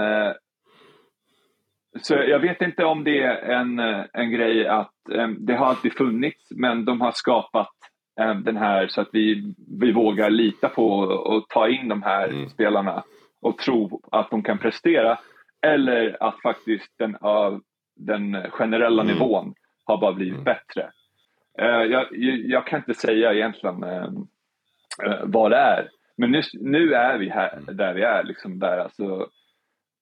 [2.02, 3.80] så jag vet inte om det är en,
[4.14, 7.74] en grej att um, det har alltid funnits men de har skapat
[8.22, 12.28] um, den här så att vi, vi vågar lita på och ta in de här
[12.28, 12.50] mm.
[12.50, 13.04] spelarna
[13.42, 15.20] och tro att de kan prestera.
[15.62, 17.62] Eller att faktiskt den av
[17.96, 19.14] den generella mm.
[19.14, 19.54] nivån
[19.86, 20.44] har bara blivit mm.
[20.44, 20.92] bättre.
[21.90, 22.08] Jag,
[22.46, 23.86] jag, kan inte säga egentligen
[25.24, 25.90] vad det är.
[26.18, 27.78] Men nu, nu är vi här mm.
[27.78, 28.24] där vi är.
[28.24, 28.78] Liksom där.
[28.78, 29.28] Alltså,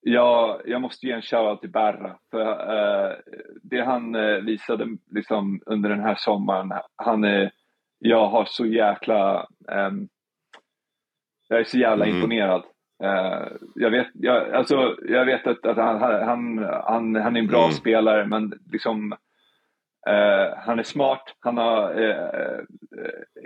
[0.02, 2.18] jag, jag måste ge en shoutout till Berra.
[2.32, 3.22] För,
[3.64, 4.14] det han
[4.46, 7.52] visade liksom, under den här sommaren, han är,
[8.00, 9.48] jag har så jäkla...
[9.68, 10.08] Um,
[11.48, 12.16] jag är så jävla mm.
[12.16, 12.64] imponerad
[13.04, 17.48] Uh, jag, vet, jag, alltså, jag vet att, att han, han, han, han är en
[17.48, 17.72] bra mm.
[17.72, 19.14] spelare men liksom
[20.10, 21.36] uh, han är smart.
[21.40, 22.60] Han har, uh,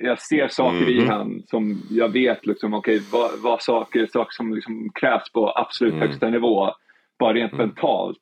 [0.03, 0.89] jag ser saker mm.
[0.89, 5.53] i han som jag vet liksom, okay, vad, vad saker, saker som liksom krävs på
[5.56, 6.08] absolut mm.
[6.08, 6.72] högsta nivå.
[7.20, 7.68] Bara rent mm.
[7.68, 8.22] mentalt.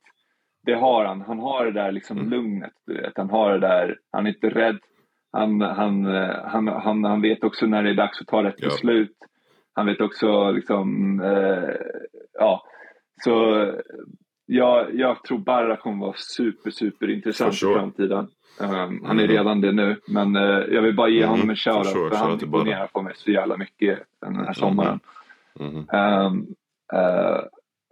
[0.66, 1.22] Det har han.
[1.22, 2.30] Han har det där liksom mm.
[2.30, 2.74] lugnet.
[2.88, 3.18] Du vet.
[3.18, 4.80] Han har det där, han är inte rädd.
[5.32, 6.06] Han, han,
[6.46, 8.68] han, han, han vet också när det är dags att ta rätt ja.
[8.68, 9.18] beslut.
[9.76, 11.76] Han vet också liksom, eh,
[12.40, 12.64] ja,
[13.24, 13.66] så
[14.46, 17.72] ja, jag tror Barra kommer vara super, super intressant sure.
[17.72, 18.28] i framtiden.
[18.60, 19.06] Um, mm.
[19.06, 19.36] Han är mm.
[19.36, 21.30] redan det nu, men uh, jag vill bara ge mm.
[21.30, 22.10] honom en shoutout för, sure.
[22.10, 25.00] för han imponerar på mig så jävla mycket den här sommaren.
[25.60, 25.76] Mm.
[25.76, 26.48] Um,
[26.94, 27.40] uh,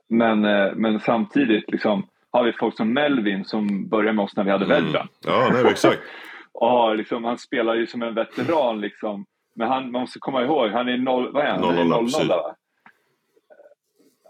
[0.09, 4.43] men, uh, men samtidigt liksom, har vi folk som Melvin som började med oss när
[4.43, 4.85] vi hade mm.
[4.85, 5.07] Vedran.
[5.25, 6.01] Ja, nej, exakt.
[6.53, 9.25] och liksom, han spelar ju som en veteran liksom.
[9.55, 11.61] Men han, man måste komma ihåg, han är noll, vad är han?
[11.61, 12.55] 0 0 va?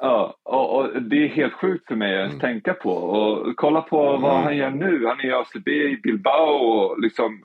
[0.03, 2.39] Ja, och, och, det är helt sjukt för mig att mm.
[2.39, 2.91] tänka på.
[2.91, 4.21] Och kolla på mm.
[4.21, 5.05] vad han gör nu.
[5.05, 7.43] Han är i ACB i Bilbao och liksom...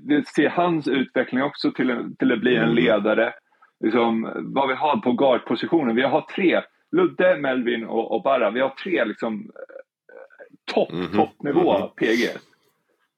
[0.00, 2.74] Det ser hans utveckling också till, till att bli en mm.
[2.74, 3.32] ledare.
[3.80, 5.96] Liksom, vad vi har på guardpositionen.
[5.96, 6.62] Vi har tre.
[6.92, 8.50] Ludde, Melvin och, och Barra.
[8.50, 9.50] Vi har tre liksom
[10.64, 11.16] topp, mm -hmm.
[11.16, 11.94] toppnivå mm -hmm.
[11.94, 12.38] PG.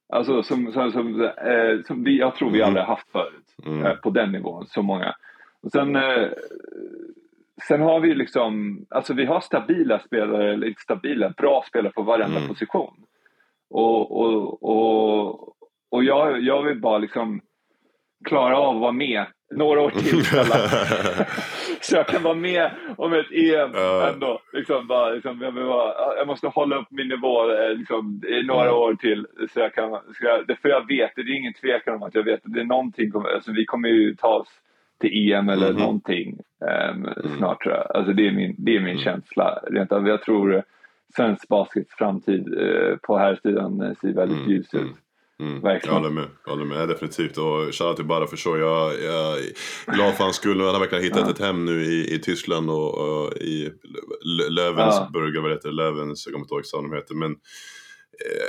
[0.09, 2.69] Alltså som, som, som, eh, som vi, jag tror vi mm.
[2.69, 3.57] aldrig haft förut.
[3.67, 3.87] Mm.
[3.87, 5.15] Eh, på den nivån, så många.
[5.63, 6.29] Och sen, eh,
[7.69, 12.03] sen har vi liksom, alltså vi har stabila spelare, eller inte stabila, bra spelare på
[12.03, 12.49] varenda mm.
[12.49, 12.95] position.
[13.71, 15.57] Och, och, och,
[15.91, 17.41] och jag, jag vill bara liksom
[18.25, 20.25] klara av att vara med några år till
[21.81, 24.09] Så jag kan vara med om ett EM uh.
[24.13, 24.41] ändå.
[24.53, 28.69] Liksom bara, liksom, jag, bara, jag, måste hålla upp min nivå eh, liksom, i några
[28.69, 28.75] mm.
[28.75, 29.27] år till.
[29.53, 32.23] Så jag kan, så jag, för jag vet, det är ingen tvekan om att jag
[32.23, 34.49] vet att det är någonting, alltså, vi kommer ju ta oss
[35.01, 35.83] till EM eller mm.
[35.83, 37.37] någonting um, mm.
[37.37, 37.97] snart tror jag.
[37.97, 39.05] Alltså, det är min, det är min mm.
[39.05, 39.59] känsla.
[39.71, 40.63] Rent av, jag tror
[41.17, 44.51] svensk baskets framtid uh, på här sidan uh, ser väldigt mm.
[44.51, 44.81] ljus ut.
[44.81, 44.97] Mm.
[45.41, 45.95] Mm, Verkligen.
[45.95, 47.39] Jag håller med, jag håller med definitivt.
[47.39, 48.59] Och shoutout till Bara för så.
[48.59, 50.61] Jag, jag är glad för hans skull.
[50.61, 51.31] Han har verkligen hittat ja.
[51.31, 53.71] ett hem nu i, i Tyskland och, och i
[54.51, 55.43] Lövensburg, ja.
[55.43, 57.15] vad heter Lövens, jag kommer inte ihåg vad de heter.
[57.15, 57.37] Men eh,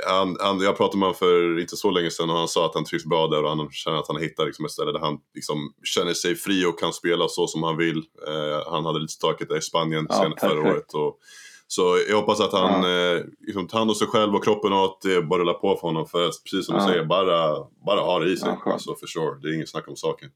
[0.06, 2.74] han, han, jag pratade med honom för inte så länge sedan och han sa att
[2.74, 4.98] han trivs bra där och han känner att han har hittat liksom ett ställe där
[4.98, 7.98] han liksom känner sig fri och kan spela så som han vill.
[8.28, 10.94] Eh, han hade lite stökigt där i Spanien ja, sen, förra året.
[10.94, 11.18] Och,
[11.66, 13.14] så jag hoppas att han ja.
[13.16, 15.76] eh, liksom, tar hand om sig själv och kroppen och att det bara rullar på
[15.76, 16.06] för honom.
[16.06, 16.80] För precis som ja.
[16.80, 18.56] du säger, bara, bara ha det i sig.
[18.64, 20.28] Ja, alltså för sure, det är inget snack om saken.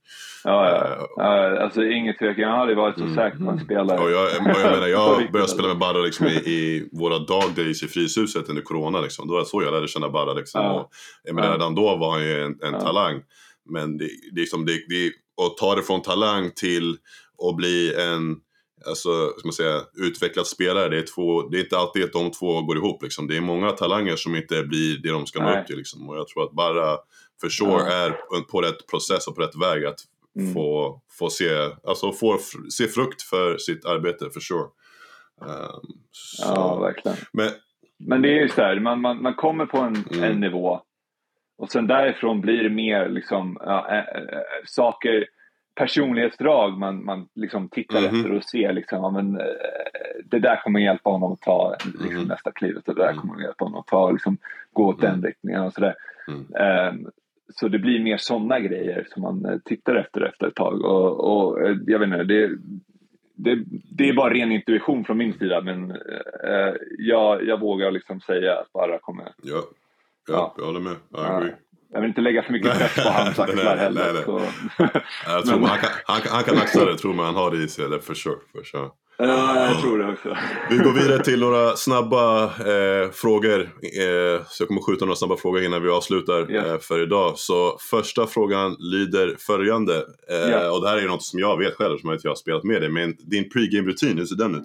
[0.44, 0.96] Ja, ja.
[0.96, 2.42] Uh, ja alltså inget tvekan.
[2.42, 3.64] Jag har aldrig varit så mm, säker på en mm.
[3.64, 3.98] spelare.
[3.98, 7.82] Och jag, och jag menar, jag började spela med Barra liksom, i, i våra dagdays
[7.82, 9.00] i Fryshuset under Corona.
[9.00, 9.28] Liksom.
[9.28, 10.32] Då var det så jag lärde känna Barra.
[10.32, 10.64] Liksom.
[10.64, 10.80] Ja.
[10.80, 10.90] Och,
[11.24, 13.22] jag menar, redan då var han ju en, en talang.
[13.70, 15.12] Men det, det, liksom, det, det,
[15.46, 16.96] att ta det från talang till
[17.48, 18.36] att bli en
[18.86, 20.88] alltså, ska man säga, utvecklad spelare.
[20.88, 23.02] Det är, två, det är inte alltid att de två går ihop.
[23.02, 23.26] Liksom.
[23.26, 25.76] Det är många talanger som inte blir det de ska nå upp till.
[25.76, 26.08] Liksom.
[26.08, 26.98] Och jag tror att bara
[27.40, 27.90] för sure ja.
[27.90, 28.10] är
[28.40, 30.00] på rätt process och på rätt väg att
[30.38, 30.54] mm.
[30.54, 31.48] få, få se,
[31.86, 32.38] alltså få
[32.70, 34.66] se frukt för sitt arbete, för sure.
[35.40, 35.98] Um,
[36.38, 37.16] ja, verkligen.
[37.32, 37.50] Men,
[37.98, 40.24] Men det är ju så här, man, man, man kommer på en, mm.
[40.24, 40.80] en nivå
[41.58, 44.04] och sen därifrån blir det mer liksom, äh, äh,
[44.66, 45.26] saker
[45.78, 48.18] personlighetsdrag man, man liksom tittar mm -hmm.
[48.18, 49.46] efter och ser liksom, ja, men, eh,
[50.24, 52.28] det där kommer hjälpa honom att ta liksom, mm.
[52.28, 52.78] nästa kliv.
[52.84, 53.16] Det där mm.
[53.16, 54.38] kommer hjälpa honom att ta, liksom,
[54.72, 55.24] gå åt den mm.
[55.24, 55.94] riktningen och sådär.
[56.28, 57.10] Um,
[57.54, 60.84] så det blir mer sådana grejer som man eh, tittar efter efter ett tag.
[60.84, 62.50] Och, och eh, jag vet inte, det,
[63.34, 65.90] det, det är bara ren intuition från min sida men
[66.44, 69.24] eh, jag, jag vågar liksom säga att bara kommer...
[69.24, 69.62] Ja,
[70.28, 70.54] ja, ja.
[70.58, 70.92] jag håller med.
[70.92, 71.52] I agree.
[71.92, 74.12] Jag vill inte lägga för mycket press på hans axlar heller.
[74.14, 74.24] Nej,
[74.78, 74.88] nej.
[75.26, 77.26] jag tror man, han, kan, han, han kan axla det, tror man.
[77.26, 77.98] Han har det i sig, eller.
[77.98, 78.90] For sure.
[79.20, 80.36] Ja, jag tror det också.
[80.70, 83.60] Vi går vidare till några snabba eh, frågor.
[83.60, 86.66] Eh, så jag kommer skjuta några snabba frågor innan vi avslutar yes.
[86.66, 87.38] eh, för idag.
[87.38, 90.04] Så första frågan lyder följande.
[90.30, 90.74] Yeah.
[90.74, 92.90] Och det här är något som jag vet själv, som jag har spelat med dig.
[92.90, 94.64] Men din pregame-rutin, hur ser den ut?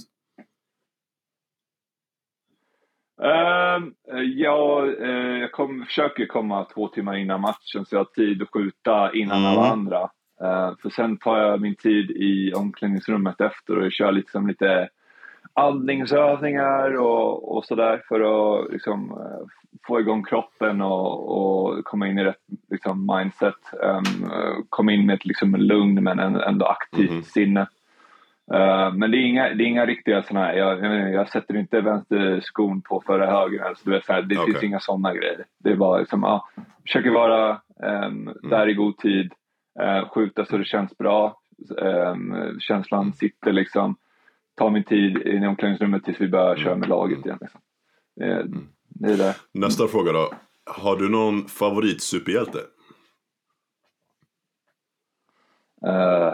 [3.22, 3.90] Uh,
[4.24, 8.52] ja, uh, jag kom, försöker komma två timmar innan matchen så jag har tid att
[8.54, 9.52] skjuta innan mm.
[9.52, 10.02] alla andra.
[10.44, 14.90] Uh, för sen tar jag min tid i omklädningsrummet efter och kör liksom lite
[15.54, 19.48] andningsövningar och, och sådär för att liksom, uh,
[19.88, 23.56] få igång kroppen och, och, komma in i rätt liksom, mindset.
[23.84, 24.32] Um,
[24.70, 27.24] komma in med ett liksom, lugn men ändå aktivt mm.
[27.24, 27.68] sinne.
[28.54, 31.56] Uh, men det är, inga, det är inga riktiga sådana här, jag, jag, jag sätter
[31.56, 33.64] inte vänster skon på före höger.
[33.64, 34.52] Alltså, du vet, så här, det okay.
[34.52, 35.46] finns inga sådana grejer.
[35.60, 36.48] Det är bara liksom, ja,
[36.82, 38.50] försöker vara um, mm.
[38.50, 39.34] där i god tid,
[39.82, 41.40] uh, skjuta så det känns bra.
[41.78, 43.96] Um, känslan sitter liksom.
[44.56, 47.38] Ta min tid i omklädningsrummet tills vi börjar köra med laget igen.
[47.42, 47.62] Liksom.
[48.16, 48.68] Det, mm.
[48.88, 49.36] det är det.
[49.52, 50.34] Nästa fråga då.
[50.66, 52.58] Har du någon favorit superhjälte?
[55.88, 56.34] Uh,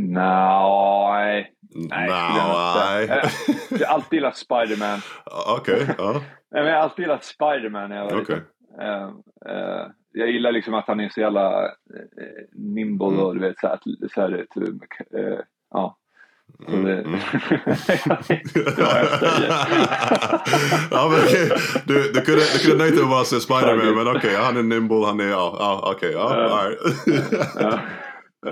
[0.00, 1.52] Nej.
[1.74, 2.08] Nej.
[2.08, 3.20] Nej.
[3.70, 5.00] Jag har alltid gillat Spiderman.
[5.58, 5.82] Okej.
[5.82, 6.22] Okay, ja.
[6.50, 7.90] Jag har alltid gillat Spiderman.
[7.90, 8.36] Jag, okay.
[8.36, 9.08] uh,
[9.52, 11.70] uh, jag gillar liksom att han är så jävla uh,
[12.52, 13.20] nimble mm.
[13.20, 13.78] och du vet såhär,
[14.14, 15.38] så här, uh,
[15.70, 15.96] ja.
[16.68, 16.84] Mm.
[16.84, 17.12] Det, mm.
[20.90, 21.48] ja, men, okay.
[21.84, 24.34] du, du, kunde, du kunde nöjt dig med att bara säga Spiderman men okej, okay,
[24.34, 27.80] han är nimble, han är, ja, ja okej, okay, ja, right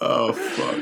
[0.00, 0.76] oh fuck.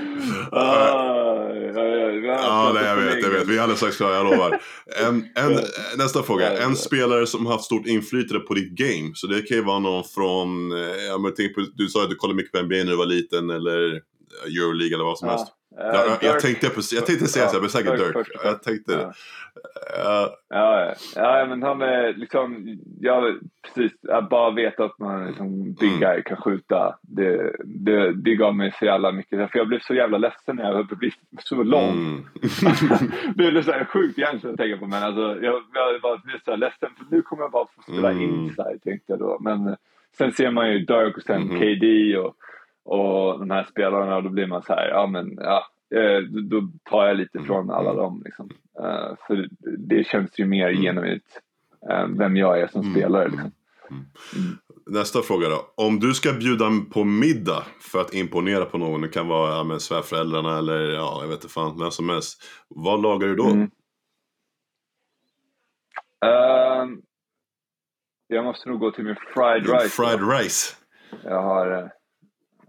[0.53, 1.89] Ah, ja,
[2.25, 3.49] ja, nej, jag vet, jag vet.
[3.49, 4.61] Vi är alldeles strax klara, jag lovar.
[5.01, 5.61] En, en,
[5.99, 6.59] nästa fråga.
[6.59, 9.11] En spelare som haft stort inflytande på ditt game.
[9.15, 12.11] Så det kan ju vara någon från, eh, ja, men tänk på, du sa att
[12.11, 14.01] du kollade mycket på NBA när du var liten eller
[14.47, 15.47] Euroleague eller vad som helst.
[15.81, 17.99] Uh, jag, jag, tänkte, jag tänkte säga så, men säkert.
[17.99, 18.29] Dirk.
[18.45, 19.13] Jag tänkte
[19.97, 20.37] ja.
[20.49, 26.03] Ja, ja, men han är liksom, jag, precis, jag bara vet att man liksom, big
[26.03, 26.23] mm.
[26.23, 26.99] kan skjuta.
[27.03, 30.65] Det, det, det gav mig så jävla mycket, för jag blev så jävla ledsen när
[30.65, 31.91] jag blev så lång.
[31.91, 32.25] Mm.
[33.35, 36.57] det är så här sjukt egentligen att tänka på, men alltså, jag, jag var så
[36.57, 38.23] ledsen för nu kommer jag bara få spela mm.
[38.23, 39.39] inside tänkte jag då.
[39.41, 39.77] Men
[40.19, 41.59] sen ser man ju Dirk och sen mm.
[41.59, 42.37] KD och
[42.85, 45.63] och de här spelarna, då blir man så här, ja men ja, eh,
[46.51, 47.71] då tar jag lite från mm.
[47.71, 48.23] alla dem.
[48.25, 48.51] Liksom.
[48.81, 50.83] Uh, för det känns ju mer mm.
[50.83, 51.41] genuint
[51.91, 52.95] uh, vem jag är som mm.
[52.95, 53.29] spelare.
[53.29, 53.53] Liksom.
[53.91, 54.59] Mm.
[54.87, 55.73] Nästa fråga då.
[55.75, 59.65] Om du ska bjuda på middag för att imponera på någon, det kan vara ja,
[59.65, 62.43] men svärföräldrarna eller ja, jag vet inte fan, vem som helst.
[62.69, 63.47] Vad lagar du då?
[63.47, 63.71] Mm.
[66.25, 66.99] Uh,
[68.27, 69.89] jag måste nog gå till min fried rice.
[69.89, 70.77] Fried rice?
[71.25, 71.93] Jag har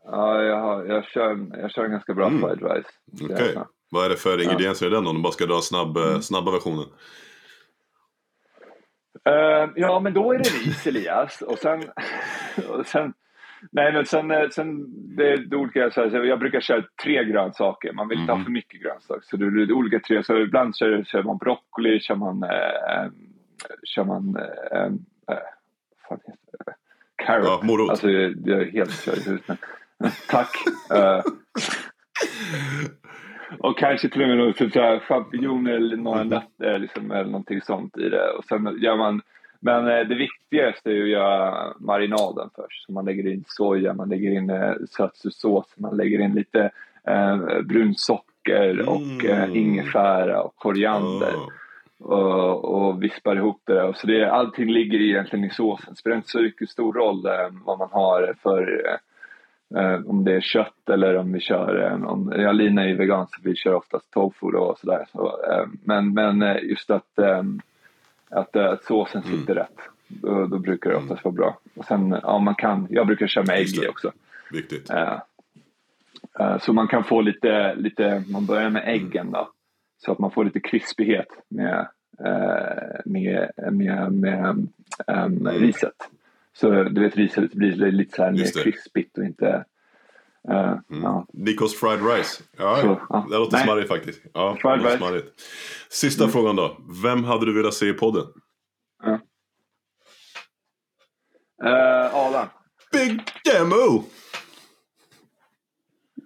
[0.06, 2.42] Ja, jag, har, jag, kör, jag kör en ganska bra mm.
[2.42, 2.90] fried rice.
[3.14, 3.36] Okej.
[3.36, 3.64] Okay.
[3.92, 4.92] Vad är det för ingredienser ja.
[4.92, 6.22] i den om du bara ska dra snabb, eh, mm.
[6.22, 6.86] snabba versionen?
[9.30, 11.42] Uh, ja, men då är det ris Elias.
[11.42, 11.84] Och sen...
[12.70, 13.14] och sen
[13.72, 17.94] nej, men sen, eh, sen det är olika, så här, jag brukar köra tre grönsaker.
[17.94, 18.40] Man vill inte mm.
[18.40, 19.24] ha för mycket grönsaker.
[19.24, 20.24] Så det är olika tre.
[20.24, 22.44] Så ibland kör, kör man broccoli, kör man...
[22.44, 23.12] Eh,
[23.84, 24.84] kör man eh,
[25.36, 25.44] eh,
[26.10, 26.74] fan heter det?
[27.26, 27.46] Carrot.
[27.46, 27.90] Ja, morot.
[27.90, 29.60] Alltså, jag är helt i huvudet.
[30.28, 30.52] Tack.
[30.94, 31.22] Uh,
[33.60, 36.82] och kanske till och med något typ champinjoner eller några nötter mm.
[36.82, 38.32] liksom, eller någonting sånt i det.
[38.32, 39.22] Och sen gör man,
[39.60, 42.86] men eh, det viktigaste är att göra marinaden först.
[42.86, 46.72] Så man lägger in soja, man lägger in eh, sötsursås, man lägger in lite
[47.08, 49.56] eh, brunsocker och eh, mm.
[49.56, 51.34] ingefära och koriander.
[51.36, 51.48] Oh.
[52.04, 53.84] Och, och, vispar ihop det.
[53.84, 55.94] Och så det, allting ligger egentligen i såsen.
[55.94, 59.00] Det spelar inte så mycket stor roll eh, vad man har för
[59.76, 62.88] eh, Eh, om det är kött eller om vi kör, eh, om, jag Lina är
[62.88, 65.06] ju vegan så vi kör oftast tofu och sådär.
[65.12, 67.44] Så, eh, men, men just att, eh,
[68.30, 69.40] att, eh, att såsen mm.
[69.40, 69.64] sitter mm.
[69.64, 69.78] rätt,
[70.08, 71.58] då, då, brukar det oftast vara bra.
[71.76, 74.12] Och sen, ja man kan, jag brukar köra med ägg också.
[74.52, 74.90] Viktigt.
[74.90, 75.20] Eh,
[76.60, 79.50] så man kan få lite, lite, man börjar med äggen då.
[80.06, 81.88] Så att man får lite krispighet med,
[83.06, 84.68] med, med, med
[85.08, 86.10] um, riset.
[86.54, 89.66] Så du vet riset blir lite så här mer krispigt och inte...
[90.50, 91.04] Uh, mm.
[91.04, 91.26] ja.
[91.34, 92.44] Nikos fried rice.
[92.58, 93.28] Ja, så, ja.
[93.30, 94.22] det låter smarrigt faktiskt.
[94.34, 94.98] Ja, fried rice.
[94.98, 95.42] Smarrigt.
[95.90, 96.32] Sista mm.
[96.32, 96.78] frågan då.
[97.04, 98.26] Vem hade du velat se i podden?
[101.64, 102.48] Uh, Adam.
[102.92, 104.04] Big Demo!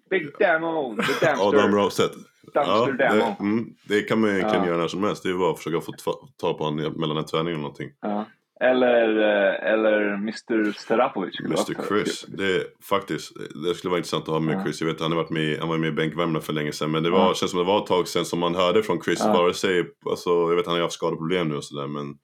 [0.10, 0.96] Big Demo!
[1.20, 1.28] The.
[1.38, 2.16] Adam Rowstedt.
[2.54, 4.68] Ja, det, mm, det, kan man egentligen ja.
[4.68, 5.24] göra när som helst.
[5.24, 5.92] Det är bara att försöka få
[6.38, 7.92] ta på honom mellan en träning eller någonting.
[8.02, 8.26] Ja.
[8.62, 11.40] Eller, eh, eller Mr Sterapovic.
[11.40, 12.26] Mr Chris.
[12.28, 13.32] Det, är, faktiskt,
[13.68, 14.64] det skulle vara intressant att ha med ja.
[14.64, 14.82] Chris.
[14.82, 16.92] Jag vet han har varit med, han var med i bänkvärmarna för länge sedan.
[16.92, 17.34] Men det var, ja.
[17.34, 19.20] känns som det var ett tag sedan som man hörde från Chris.
[19.20, 19.34] Ja.
[19.34, 21.88] Vare sig, alltså, jag vet han har haft skadeproblem nu och sådär.
[21.88, 22.16] Men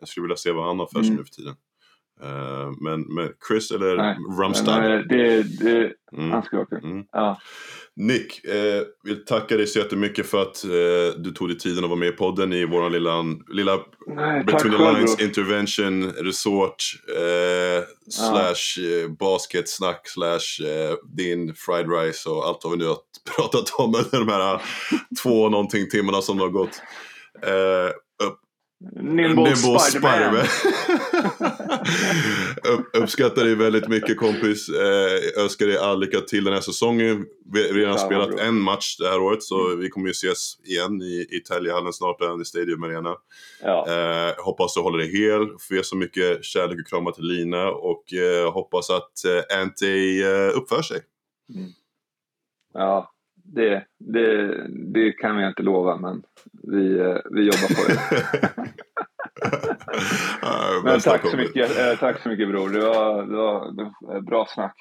[0.00, 1.16] jag skulle vilja se vad han har för sig mm.
[1.16, 1.54] nu för tiden.
[2.22, 4.80] Uh, men, men Chris eller Nej, Rumstad?
[4.80, 6.30] Men, det, det, mm.
[6.30, 6.76] han ska åka.
[6.76, 7.04] Mm.
[7.12, 7.40] Ja.
[7.96, 11.90] Nick, eh, vill tacka dig så jättemycket för att eh, du tog dig tiden att
[11.90, 15.26] vara med i podden i vår lilla, lilla Nej, Between the Lines bro.
[15.26, 16.76] Intervention Resort
[17.16, 17.84] eh, ja.
[18.08, 22.98] slash eh, basketsnack slash eh, din fried rice och allt vad vi nu har
[23.36, 24.62] pratat om under de här
[25.22, 26.82] två någonting timmarna som har gått.
[28.80, 30.46] Nimble, Nimble Spiderman.
[33.02, 34.68] uppskattar dig väldigt mycket kompis.
[34.68, 37.26] Eh, önskar dig all lycka till den här säsongen.
[37.52, 38.40] Vi har redan spelat bra.
[38.40, 39.80] en match det här året så mm.
[39.80, 43.14] vi kommer ju ses igen i, i Täljehallen snart, i Stadium Arena.
[43.62, 43.86] Ja.
[43.88, 45.48] Eh, hoppas du håller dig hel.
[45.68, 49.88] Får ge så mycket kärlek och kramar till Lina och eh, hoppas att eh, Ante
[50.20, 51.00] eh, uppför sig.
[51.54, 51.70] Mm.
[52.74, 53.10] Ja,
[53.54, 56.22] det, det, det kan jag inte lova, men
[56.62, 58.00] vi, eh, vi jobbar på det.
[60.84, 64.20] men tack så, mycket, eh, tack så mycket bror, det var, det var, det var
[64.20, 64.76] bra snack.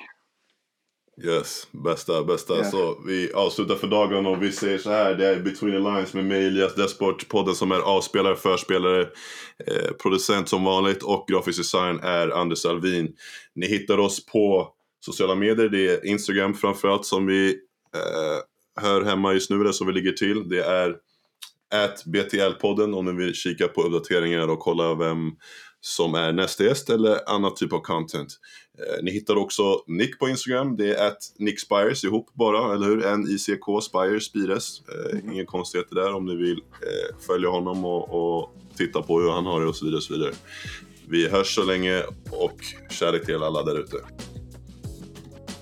[1.23, 2.53] Yes, bästa, bästa.
[2.53, 2.69] Yeah.
[2.69, 5.15] Så vi avslutar för dagen och vi säger så här.
[5.15, 7.27] Det är Between the Lines med mig, Elias Desport.
[7.27, 9.01] Podden som är avspelare, förspelare,
[9.67, 13.13] eh, producent som vanligt och grafisk design är Anders Alvin.
[13.55, 15.69] Ni hittar oss på sociala medier.
[15.69, 17.49] Det är Instagram framförallt som vi
[17.95, 18.39] eh,
[18.75, 20.49] hör hemma just nu, det som vi ligger till.
[20.49, 20.95] Det är
[21.71, 25.31] at BTL-podden om ni vill kika på uppdateringar och kolla vem
[25.81, 28.39] som är nästa gäst eller annan typ av content.
[28.79, 32.87] Eh, ni hittar också Nick på Instagram, det är at Nick Spires ihop bara, eller
[32.87, 33.05] hur?
[33.05, 34.81] N-I-C-K Spires, Spires.
[34.89, 39.29] Eh, inga konstigheter där om ni vill eh, följa honom och, och, titta på hur
[39.29, 39.97] han har det och så vidare.
[39.97, 40.33] Och så vidare.
[41.07, 42.59] Vi hörs så länge och
[42.89, 43.97] kärlek till alla där ute.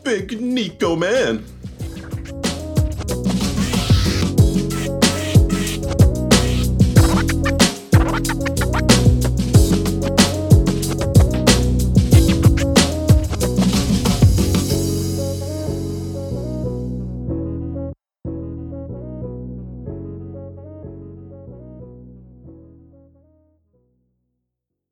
[0.04, 1.57] Big Nico man!